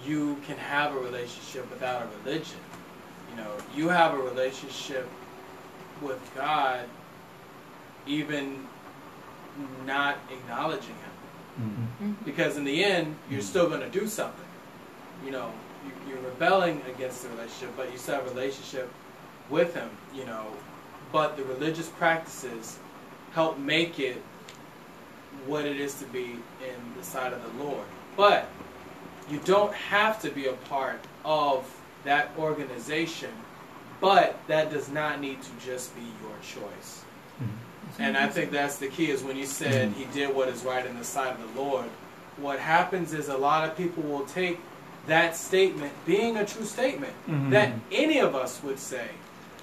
you 0.06 0.38
can 0.46 0.58
have 0.58 0.96
a 0.96 1.00
relationship 1.00 1.70
without 1.70 2.02
a 2.04 2.08
religion. 2.24 2.60
You 3.32 3.38
know, 3.38 3.52
you 3.76 3.90
have 3.90 4.14
a 4.14 4.18
relationship 4.18 5.08
with 6.02 6.20
God, 6.36 6.86
even 8.06 8.68
not 9.86 10.18
acknowledging 10.32 10.96
Him 10.96 11.12
Mhm. 11.62 12.26
because 12.26 12.58
in 12.58 12.64
the 12.64 12.84
end 12.84 13.16
you're 13.30 13.42
Mm. 13.42 13.44
still 13.44 13.70
going 13.70 13.82
to 13.82 13.90
do 14.00 14.08
something 14.08 14.46
you 15.24 15.30
know 15.30 15.52
you're 16.10 16.18
rebelling 16.18 16.82
against 16.88 17.22
the 17.22 17.30
relationship 17.30 17.70
but 17.78 17.92
you 17.92 17.98
still 18.00 18.16
have 18.16 18.26
a 18.26 18.30
relationship 18.32 18.90
with 19.52 19.76
him 19.76 19.90
you 20.16 20.26
know 20.26 20.48
but 21.12 21.38
the 21.38 21.44
religious 21.44 21.90
practices 21.90 22.80
help 23.36 23.60
make 23.60 24.00
it 24.00 24.20
what 25.46 25.66
it 25.66 25.80
is 25.80 25.94
to 25.96 26.06
be 26.06 26.32
in 26.62 26.80
the 26.98 27.04
sight 27.04 27.34
of 27.34 27.42
the 27.58 27.64
lord 27.64 27.86
but 28.16 28.48
you 29.30 29.40
don't 29.46 29.74
have 29.74 30.22
to 30.22 30.30
be 30.30 30.48
a 30.48 30.54
part 30.54 31.00
of 31.26 31.66
that 32.04 32.30
organization 32.38 33.32
but 34.02 34.38
that 34.48 34.70
does 34.72 34.90
not 34.90 35.20
need 35.22 35.42
to 35.42 35.50
just 35.66 35.96
be 35.96 36.02
your 36.02 36.38
choice 36.42 37.02
and 38.00 38.18
I 38.18 38.28
think 38.28 38.50
that's 38.52 38.78
the 38.78 38.88
key 38.88 39.12
is 39.12 39.22
when 39.24 39.38
you 39.38 39.46
said 39.46 39.92
he 39.92 40.06
did 40.06 40.34
what 40.34 40.48
is 40.48 40.64
right 40.64 40.84
in 40.86 40.98
the 40.98 41.04
sight 41.04 41.32
of 41.40 41.54
the 41.54 41.62
Lord. 41.62 41.86
What 42.38 42.58
happens 42.58 43.14
is 43.14 43.28
a 43.30 43.38
lot 43.38 43.70
of 43.70 43.78
people 43.78 44.02
will 44.04 44.26
take 44.26 44.60
that 45.06 45.36
statement 45.36 45.92
being 46.06 46.38
a 46.38 46.46
true 46.46 46.66
statement 46.66 47.14
Mhm. 47.30 47.52
that 47.52 47.72
any 47.92 48.18
of 48.20 48.34
us 48.36 48.62
would 48.64 48.80
say 48.80 49.10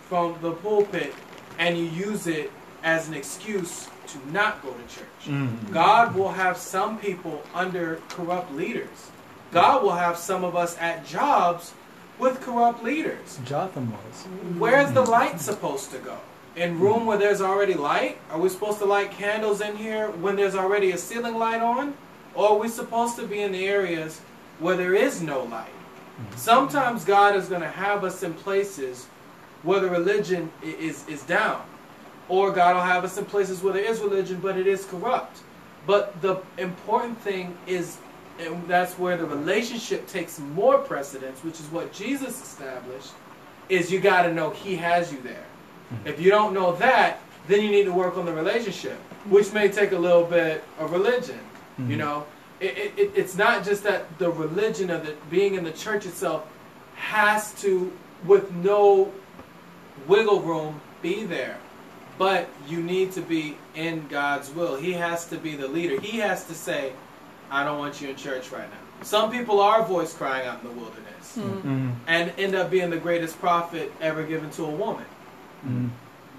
from 0.09 0.37
the 0.43 0.53
pulpit 0.53 1.13
and 1.59 1.77
you 1.77 1.85
use 1.85 2.29
it 2.29 2.53
as 2.85 3.09
an 3.09 3.15
excuse 3.15 3.89
to 4.13 4.33
not 4.33 4.63
go 4.63 4.71
to 4.71 4.95
church. 4.95 5.27
Mhm. 5.27 5.73
God 5.73 6.15
will 6.15 6.33
have 6.33 6.57
some 6.57 6.99
people 6.99 7.43
under 7.55 8.01
corrupt 8.09 8.53
leaders. 8.55 9.11
God 9.53 9.83
will 9.83 9.93
have 9.97 10.17
some 10.17 10.45
of 10.45 10.55
us 10.55 10.77
at 10.81 11.07
jobs 11.07 11.73
with 12.19 12.41
corrupt 12.41 12.85
leaders. 12.85 13.39
Jotham 13.45 13.93
was. 13.93 14.27
Where's 14.59 14.93
the 14.93 15.03
light 15.03 15.41
supposed 15.41 15.91
to 15.93 15.99
go? 15.99 16.19
In 16.57 16.79
room 16.79 17.07
where 17.07 17.17
there's 17.19 17.41
already 17.41 17.75
light? 17.75 18.19
Are 18.31 18.39
we 18.39 18.49
supposed 18.49 18.79
to 18.79 18.85
light 18.85 19.11
candles 19.11 19.61
in 19.61 19.77
here 19.77 20.11
when 20.11 20.37
there's 20.37 20.55
already 20.55 20.93
a 20.93 20.99
ceiling 20.99 21.37
light 21.39 21.63
on? 21.63 21.95
Or 22.35 22.51
are 22.51 22.59
we 22.59 22.69
supposed 22.69 23.17
to 23.17 23.27
be 23.27 23.41
in 23.41 23.53
the 23.53 23.67
areas 23.67 24.21
where 24.59 24.77
there 24.77 24.95
is 24.95 25.21
no 25.23 25.45
light? 25.45 25.73
Sometimes 26.37 27.05
God 27.05 27.35
is 27.35 27.49
going 27.49 27.63
to 27.63 27.69
have 27.69 28.05
us 28.05 28.23
in 28.23 28.35
places 28.35 29.07
where 29.63 29.81
the 29.81 29.89
religion 29.89 30.51
is, 30.63 31.07
is 31.09 31.23
down. 31.23 31.63
Or 32.31 32.51
God 32.53 32.77
will 32.77 32.83
have 32.83 33.05
us 33.05 33.19
in 33.19 33.25
places 33.27 33.63
where 33.63 33.73
there 33.75 33.85
is 33.85 34.01
religion, 34.01 34.39
but 34.41 34.57
it 34.57 34.67
is 34.69 34.87
corrupt. 34.87 35.41
But 35.87 36.23
the 36.23 36.41
important 36.59 37.21
thing 37.21 37.59
is, 37.67 37.99
and 38.39 38.67
that's 38.69 38.95
where 38.99 39.17
the 39.17 39.27
relationship 39.27 40.07
takes 40.07 40.39
more 40.39 40.79
precedence, 40.79 41.43
which 41.45 41.59
is 41.59 41.67
what 41.67 41.93
Jesus 41.93 42.41
established, 42.41 43.11
is 43.69 43.91
you 43.91 43.99
got 44.01 44.23
to 44.23 44.33
know 44.33 44.51
He 44.51 44.77
has 44.77 45.13
you 45.13 45.21
there. 45.23 45.45
If 46.05 46.21
you 46.21 46.31
don't 46.31 46.55
know 46.55 46.73
that, 46.77 47.19
then 47.49 47.63
you 47.63 47.71
need 47.71 47.85
to 47.85 47.93
work 47.93 48.17
on 48.17 48.25
the 48.27 48.33
relationship, 48.33 48.97
which 49.29 49.53
may 49.53 49.69
take 49.69 49.91
a 49.91 49.99
little 49.99 50.25
bit 50.25 50.63
of 50.79 50.93
religion. 50.93 51.41
You 51.79 51.97
Mhm. 51.97 51.99
know, 51.99 52.27
it, 52.61 52.79
it, 52.79 52.93
it, 52.97 53.13
it's 53.17 53.37
not 53.37 53.65
just 53.65 53.83
that 53.83 54.03
the 54.19 54.31
religion 54.31 54.91
of 54.91 55.05
the 55.05 55.15
being 55.31 55.55
in 55.55 55.65
the 55.65 55.73
church 55.73 56.07
itself 56.07 56.47
has 56.95 57.53
to, 57.63 57.91
with 58.25 58.53
no 58.53 59.11
wiggle 60.07 60.41
room, 60.43 60.81
be 61.03 61.25
there. 61.25 61.57
But 62.21 62.51
you 62.69 62.83
need 62.83 63.13
to 63.13 63.23
be 63.23 63.57
in 63.75 64.07
God's 64.09 64.51
will. 64.51 64.77
He 64.77 64.93
has 64.93 65.25
to 65.29 65.39
be 65.39 65.57
the 65.57 65.67
leader. 65.67 65.99
He 65.99 66.19
has 66.19 66.45
to 66.49 66.55
say, 66.55 66.93
I 67.51 67.65
don't 67.65 67.79
want 67.79 68.03
you 68.03 68.11
in 68.11 68.17
church 68.17 68.53
right 68.53 68.69
now. 68.71 68.77
Some 69.03 69.31
people 69.33 69.59
are 69.59 69.83
voice 69.83 70.13
crying 70.13 70.47
out 70.47 70.61
in 70.61 70.69
the 70.69 70.75
wilderness 70.75 71.39
Mhm. 71.39 71.95
and 72.07 72.31
end 72.37 72.55
up 72.55 72.71
being 72.71 72.91
the 72.91 72.99
greatest 72.99 73.41
prophet 73.41 73.91
ever 74.03 74.23
given 74.23 74.51
to 74.51 74.67
a 74.67 74.71
woman. 74.71 75.07
Mhm. 75.67 75.89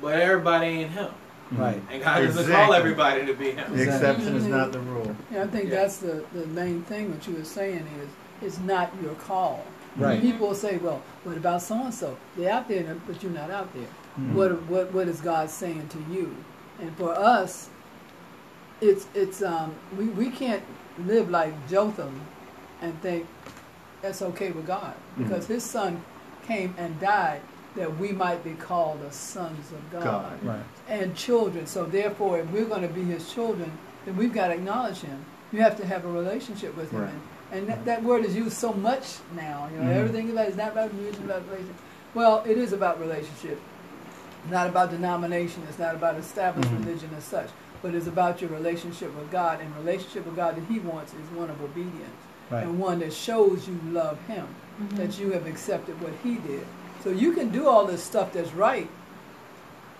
But 0.03 0.19
everybody 0.19 0.67
ain't 0.67 0.91
him. 0.91 1.09
Right. 1.51 1.81
And 1.91 2.03
God 2.03 2.27
doesn't 2.27 2.51
call 2.53 2.75
everybody 2.75 3.25
to 3.25 3.33
be 3.33 3.49
him. 3.49 3.75
The 3.75 3.81
exception 3.81 4.35
is 4.35 4.43
Mhm. 4.43 4.49
not 4.49 4.71
the 4.71 4.81
rule. 4.81 5.15
Yeah, 5.31 5.45
I 5.45 5.47
think 5.47 5.69
Yeah. 5.71 5.77
that's 5.81 5.97
the, 5.97 6.23
the 6.35 6.45
main 6.45 6.83
thing. 6.83 7.09
What 7.09 7.27
you 7.27 7.33
were 7.33 7.43
saying 7.43 7.87
is, 8.03 8.09
it's 8.47 8.59
not 8.59 8.91
your 9.01 9.15
call. 9.15 9.65
Right. 9.97 10.21
People 10.21 10.49
will 10.49 10.55
say, 10.55 10.77
"Well, 10.77 11.01
what 11.23 11.37
about 11.37 11.63
so 11.63 11.75
and 11.85 11.93
so? 11.93 12.15
They're 12.37 12.53
out 12.53 12.67
there, 12.69 12.95
but 13.07 13.23
you're 13.23 13.31
not 13.31 13.49
out 13.49 13.73
there. 13.73 13.87
Mhm. 14.19 14.33
What 14.33 14.61
what 14.63 14.91
what 14.93 15.07
is 15.07 15.21
God 15.21 15.49
saying 15.49 15.87
to 15.89 15.99
you?" 16.13 16.35
And 16.79 16.95
for 16.97 17.11
us, 17.17 17.69
it's 18.81 19.05
it's 19.13 19.41
um 19.41 19.73
we, 19.97 20.05
we 20.05 20.29
can't 20.29 20.63
live 21.05 21.29
like 21.29 21.53
Jotham 21.69 22.19
and 22.81 22.99
think 23.01 23.27
that's 24.01 24.21
okay 24.21 24.51
with 24.51 24.65
God 24.65 24.93
because 25.17 25.45
his 25.47 25.63
son 25.63 26.01
came 26.47 26.73
and 26.77 26.99
died 26.99 27.41
that 27.75 27.97
we 27.99 28.11
might 28.11 28.43
be 28.43 28.51
called 28.53 28.99
the 29.01 29.11
sons 29.11 29.71
of 29.71 29.91
God, 29.91 30.03
God. 30.03 30.43
Right. 30.43 30.63
and 30.89 31.15
children. 31.15 31.65
So 31.67 31.85
therefore, 31.85 32.39
if 32.39 32.49
we're 32.51 32.65
going 32.65 32.81
to 32.81 32.87
be 32.93 33.03
his 33.03 33.31
children, 33.31 33.71
then 34.05 34.17
we've 34.17 34.33
got 34.33 34.47
to 34.47 34.55
acknowledge 34.55 34.99
him. 34.99 35.23
You 35.53 35.61
have 35.61 35.77
to 35.77 35.85
have 35.85 36.03
a 36.03 36.09
relationship 36.09 36.75
with 36.75 36.91
him. 36.91 37.01
Right. 37.03 37.11
And, 37.51 37.59
and 37.61 37.67
that, 37.69 37.85
that 37.85 38.03
word 38.03 38.25
is 38.25 38.35
used 38.35 38.57
so 38.57 38.73
much 38.73 39.17
now. 39.35 39.69
You 39.71 39.79
know, 39.79 39.85
Mhm. 39.91 39.95
everything 39.95 40.25
is 40.27 40.33
about 40.33 40.47
it's 40.47 40.57
not 40.57 40.71
about 40.71 40.93
religion, 40.95 41.23
about 41.23 41.43
relationship. 41.45 41.75
Well, 42.13 42.43
it 42.45 42.57
is 42.57 42.73
about 42.73 42.99
relationship. 42.99 43.61
Not 44.49 44.67
about 44.67 44.89
denomination. 44.91 45.63
It's 45.69 45.77
not 45.79 45.95
about 45.95 46.15
established 46.17 46.69
Mhm. 46.69 46.85
religion 46.85 47.09
as 47.17 47.23
such. 47.23 47.49
But 47.81 47.95
it's 47.95 48.07
about 48.07 48.41
your 48.41 48.49
relationship 48.51 49.15
with 49.17 49.31
God. 49.31 49.59
And 49.61 49.75
relationship 49.77 50.25
with 50.25 50.35
God 50.35 50.55
that 50.55 50.63
He 50.69 50.79
wants 50.79 51.13
is 51.13 51.29
one 51.35 51.49
of 51.49 51.61
obedience 51.61 52.21
Right. 52.49 52.63
and 52.63 52.79
one 52.79 52.99
that 52.99 53.13
shows 53.13 53.67
you 53.67 53.79
love 53.91 54.17
Him, 54.27 54.47
that 54.95 55.19
you 55.19 55.31
have 55.31 55.45
accepted 55.47 56.01
what 56.01 56.13
He 56.23 56.35
did. 56.35 56.65
So 57.03 57.09
you 57.09 57.33
can 57.33 57.49
do 57.49 57.67
all 57.67 57.85
this 57.85 58.03
stuff 58.03 58.33
that's 58.33 58.53
right 58.53 58.87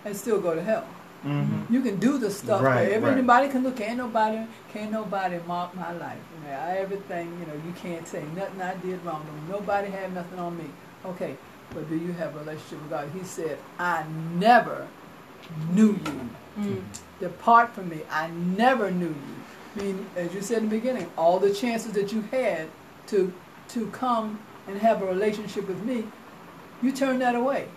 and 0.04 0.16
still 0.16 0.40
go 0.40 0.54
to 0.54 0.62
hell. 0.62 0.84
Mm-hmm. 1.24 1.72
You 1.72 1.80
can 1.82 1.96
do 1.98 2.18
the 2.18 2.30
stuff 2.30 2.62
Right, 2.62 2.74
where 2.90 3.00
right. 3.00 3.10
everybody 3.10 3.48
can 3.48 3.62
look. 3.62 3.76
Can't 3.76 3.96
nobody, 3.96 4.44
can't 4.72 4.90
nobody 4.90 5.38
mark 5.46 5.72
my 5.76 5.92
life. 5.92 6.18
You 6.34 6.50
know, 6.50 6.56
I, 6.58 6.70
everything, 6.78 7.28
you 7.38 7.46
know, 7.46 7.54
you 7.64 7.72
can't 7.80 8.06
say 8.08 8.24
nothing 8.34 8.60
I 8.60 8.74
did 8.74 9.04
wrong. 9.04 9.24
Nobody 9.48 9.88
had 9.88 10.12
nothing 10.14 10.38
on 10.40 10.56
me. 10.58 10.64
Okay, 11.06 11.36
but 11.74 11.88
do 11.88 11.96
you 11.96 12.12
have 12.12 12.34
a 12.36 12.38
relationship 12.40 12.80
with 12.80 12.90
God? 12.90 13.10
He 13.14 13.24
said, 13.24 13.58
I 13.78 14.04
never 14.34 14.86
knew 15.70 15.92
you. 15.92 16.30
Mm. 16.58 16.82
Depart 17.20 17.74
from 17.74 17.88
me. 17.88 18.00
I 18.10 18.28
never 18.30 18.90
knew 18.90 19.08
you. 19.08 19.14
I 19.74 19.78
mean, 19.78 20.06
as 20.16 20.34
you 20.34 20.42
said 20.42 20.58
in 20.58 20.68
the 20.68 20.76
beginning, 20.76 21.10
all 21.16 21.38
the 21.38 21.52
chances 21.52 21.92
that 21.92 22.12
you 22.12 22.22
had 22.30 22.68
to 23.08 23.32
to 23.68 23.86
come 23.88 24.38
and 24.68 24.78
have 24.78 25.00
a 25.00 25.06
relationship 25.06 25.66
with 25.66 25.82
me, 25.82 26.04
you 26.82 26.92
turned 26.92 27.20
that 27.22 27.34
away. 27.34 27.68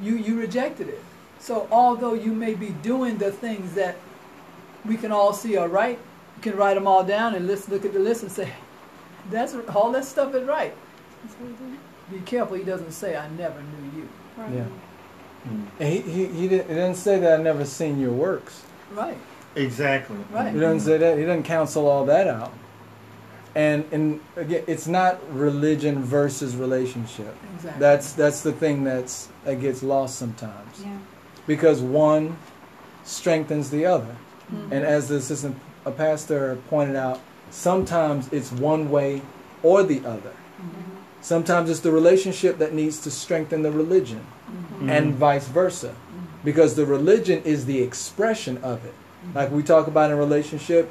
You 0.00 0.16
you 0.16 0.38
rejected 0.38 0.88
it. 0.88 1.02
So 1.40 1.66
although 1.70 2.14
you 2.14 2.32
may 2.32 2.54
be 2.54 2.70
doing 2.82 3.18
the 3.18 3.32
things 3.32 3.74
that 3.74 3.96
we 4.84 4.96
can 4.96 5.10
all 5.10 5.32
see 5.32 5.56
are 5.56 5.68
right, 5.68 5.98
you 6.36 6.42
can 6.42 6.56
write 6.56 6.74
them 6.74 6.86
all 6.86 7.02
down 7.02 7.34
and 7.34 7.46
let's 7.46 7.68
look 7.68 7.84
at 7.84 7.92
the 7.92 7.98
list 7.98 8.22
and 8.22 8.30
say, 8.30 8.52
"That's 9.30 9.54
all 9.74 9.90
that 9.92 10.04
stuff 10.04 10.34
is 10.34 10.46
right." 10.46 10.74
Be 12.10 12.20
careful. 12.20 12.56
He 12.56 12.64
doesn't 12.64 12.92
say, 12.92 13.16
"I 13.16 13.28
never 13.30 13.60
knew 13.60 14.00
you." 14.00 14.08
Right. 14.36 14.52
Yeah. 14.52 14.64
And 15.78 15.88
he, 15.94 16.00
he, 16.00 16.26
he, 16.26 16.48
didn't, 16.48 16.68
he 16.68 16.74
didn't 16.74 16.96
say 16.96 17.20
that 17.20 17.38
I 17.38 17.42
never 17.42 17.64
seen 17.64 18.00
your 18.00 18.12
works. 18.12 18.62
Right. 18.92 19.16
Exactly. 19.54 20.16
Right. 20.32 20.52
He 20.52 20.58
doesn't 20.60 20.80
say 20.80 20.98
that. 20.98 21.18
He 21.18 21.24
doesn't 21.24 21.44
counsel 21.44 21.86
all 21.88 22.04
that 22.06 22.26
out. 22.28 22.52
And 23.54 23.84
and 23.90 24.20
again, 24.36 24.64
it's 24.66 24.86
not 24.86 25.18
religion 25.34 26.02
versus 26.02 26.56
relationship. 26.56 27.34
Exactly. 27.54 27.80
That's 27.80 28.12
that's 28.12 28.42
the 28.42 28.52
thing 28.52 28.84
that's 28.84 29.28
that 29.44 29.60
gets 29.60 29.82
lost 29.82 30.18
sometimes 30.18 30.82
Yeah. 30.82 30.98
because 31.46 31.80
one 31.80 32.36
strengthens 33.04 33.70
the 33.70 33.86
other. 33.86 34.14
Mhm. 34.52 34.72
And 34.72 34.84
as 34.84 35.08
the 35.08 35.16
assistant 35.16 35.56
a 35.86 35.90
pastor 35.90 36.58
pointed 36.68 36.96
out, 36.96 37.20
sometimes 37.50 38.28
it's 38.32 38.52
one 38.52 38.90
way 38.90 39.22
or 39.62 39.82
the 39.84 40.04
other. 40.04 40.32
Sometimes 41.26 41.68
it's 41.68 41.80
the 41.80 41.90
relationship 41.90 42.58
that 42.58 42.72
needs 42.72 43.00
to 43.00 43.10
strengthen 43.10 43.62
the 43.62 43.72
religion, 43.72 44.20
Mhm. 44.80 44.88
and 44.88 45.14
vice 45.16 45.48
versa, 45.48 45.90
because 46.44 46.76
the 46.76 46.86
religion 46.86 47.42
is 47.44 47.64
the 47.64 47.82
expression 47.82 48.58
of 48.62 48.84
it. 48.84 48.94
Like 49.34 49.50
we 49.50 49.64
talk 49.64 49.88
about 49.88 50.12
in 50.12 50.18
relationship, 50.18 50.88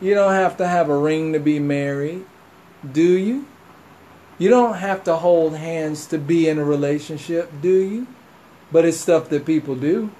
you 0.00 0.14
don't 0.14 0.34
have 0.34 0.56
to 0.58 0.68
have 0.68 0.88
a 0.88 0.96
ring 0.96 1.32
to 1.32 1.40
be 1.40 1.58
married, 1.58 2.24
do 2.92 3.02
you? 3.02 3.46
You 4.38 4.50
don't 4.50 4.74
have 4.74 5.02
to 5.02 5.16
hold 5.16 5.56
hands 5.56 6.06
to 6.06 6.18
be 6.18 6.48
in 6.48 6.60
a 6.60 6.64
relationship, 6.64 7.50
do 7.60 7.74
you? 7.74 8.06
But 8.70 8.84
it's 8.84 8.98
stuff 8.98 9.28
that 9.30 9.44
people 9.44 9.74
do. 9.74 10.10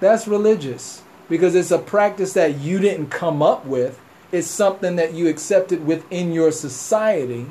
That's 0.00 0.26
religious 0.26 1.02
because 1.28 1.54
it's 1.54 1.70
a 1.70 1.76
practice 1.76 2.32
that 2.32 2.58
you 2.60 2.78
didn't 2.78 3.10
come 3.10 3.42
up 3.42 3.66
with. 3.66 3.98
It's 4.32 4.46
something 4.48 4.96
that 4.96 5.12
you 5.12 5.28
accepted 5.28 5.86
within 5.86 6.32
your 6.32 6.52
society 6.52 7.48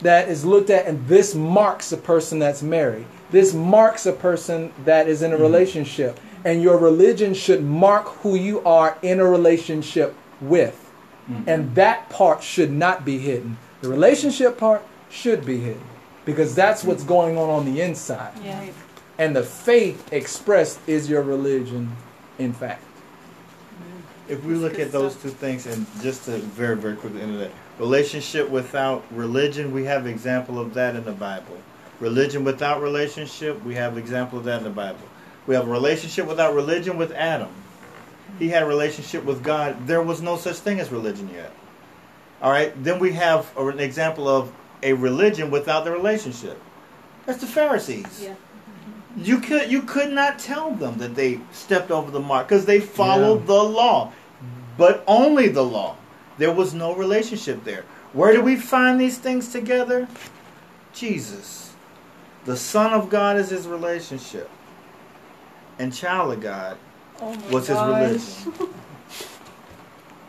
that 0.00 0.28
is 0.28 0.44
looked 0.44 0.70
at, 0.70 0.86
and 0.86 1.06
this 1.06 1.34
marks 1.34 1.92
a 1.92 1.96
person 1.96 2.38
that's 2.38 2.62
married. 2.62 3.06
This 3.30 3.52
marks 3.52 4.06
a 4.06 4.12
person 4.12 4.72
that 4.84 5.08
is 5.08 5.22
in 5.22 5.32
a 5.32 5.34
mm-hmm. 5.34 5.42
relationship. 5.42 6.20
And 6.44 6.62
your 6.62 6.78
religion 6.78 7.34
should 7.34 7.64
mark 7.64 8.06
who 8.06 8.36
you 8.36 8.60
are 8.64 8.96
in 9.02 9.18
a 9.20 9.24
relationship 9.24 10.14
with. 10.40 10.90
Mm-hmm. 11.28 11.48
And 11.48 11.74
that 11.74 12.08
part 12.10 12.42
should 12.42 12.70
not 12.70 13.04
be 13.04 13.18
hidden. 13.18 13.58
The 13.82 13.88
relationship 13.88 14.56
part 14.56 14.82
should 15.10 15.44
be 15.44 15.58
hidden 15.58 15.82
because 16.24 16.54
that's 16.54 16.84
what's 16.84 17.00
mm-hmm. 17.00 17.08
going 17.08 17.38
on 17.38 17.50
on 17.50 17.64
the 17.64 17.80
inside. 17.80 18.32
Yeah. 18.42 18.70
And 19.18 19.34
the 19.34 19.42
faith 19.42 20.12
expressed 20.12 20.78
is 20.86 21.10
your 21.10 21.22
religion, 21.22 21.96
in 22.38 22.52
fact. 22.52 22.84
If 24.28 24.44
we 24.44 24.54
look 24.54 24.78
at 24.78 24.92
those 24.92 25.16
two 25.16 25.30
things, 25.30 25.66
and 25.66 25.86
just 26.02 26.24
to 26.26 26.32
very, 26.38 26.76
very 26.76 26.96
quickly 26.96 27.22
into 27.22 27.38
that, 27.38 27.50
relationship 27.78 28.48
without 28.50 29.04
religion, 29.10 29.72
we 29.72 29.84
have 29.84 30.06
example 30.06 30.58
of 30.58 30.74
that 30.74 30.96
in 30.96 31.04
the 31.04 31.12
Bible. 31.12 31.56
Religion 32.00 32.44
without 32.44 32.80
relationship, 32.82 33.62
we 33.64 33.74
have 33.74 33.96
example 33.96 34.38
of 34.38 34.44
that 34.44 34.58
in 34.58 34.64
the 34.64 34.70
Bible. 34.70 35.00
We 35.46 35.54
have 35.54 35.66
a 35.66 35.70
relationship 35.70 36.26
without 36.26 36.54
religion 36.54 36.96
with 36.98 37.12
Adam. 37.12 37.48
He 38.38 38.48
had 38.48 38.62
a 38.62 38.66
relationship 38.66 39.24
with 39.24 39.42
God. 39.42 39.86
There 39.86 40.02
was 40.02 40.20
no 40.20 40.36
such 40.36 40.56
thing 40.56 40.78
as 40.78 40.92
religion 40.92 41.30
yet. 41.32 41.50
All 42.42 42.50
right. 42.50 42.72
Then 42.84 42.98
we 42.98 43.12
have 43.12 43.50
an 43.56 43.80
example 43.80 44.28
of 44.28 44.52
a 44.82 44.92
religion 44.92 45.50
without 45.50 45.84
the 45.84 45.90
relationship. 45.90 46.60
That's 47.26 47.40
the 47.40 47.46
Pharisees. 47.46 48.20
Yeah. 48.22 48.34
You 49.16 49.40
could 49.40 49.72
you 49.72 49.82
could 49.82 50.12
not 50.12 50.38
tell 50.38 50.70
them 50.72 50.98
that 50.98 51.16
they 51.16 51.40
stepped 51.50 51.90
over 51.90 52.10
the 52.12 52.20
mark 52.20 52.46
because 52.46 52.66
they 52.66 52.78
followed 52.78 53.40
Yeah. 53.40 53.46
the 53.46 53.62
law, 53.64 54.12
but 54.78 55.04
only 55.06 55.48
the 55.48 55.62
law. 55.64 55.96
There 56.38 56.52
was 56.52 56.72
no 56.72 56.94
relationship 56.94 57.64
there. 57.64 57.84
Where 58.14 58.32
do 58.32 58.40
we 58.40 58.56
find 58.56 58.98
these 58.98 59.18
things 59.18 59.52
together? 59.52 60.08
Jesus, 60.94 61.74
the 62.46 62.56
Son 62.56 62.94
of 62.94 63.10
God, 63.10 63.36
is 63.36 63.50
His 63.50 63.66
relationship, 63.68 64.48
and 65.78 65.92
child 65.92 66.32
of 66.32 66.40
God 66.40 66.78
Oh 67.20 67.36
was 67.50 67.66
His 67.66 67.76
gosh. 67.76 68.46
religion. 68.46 68.70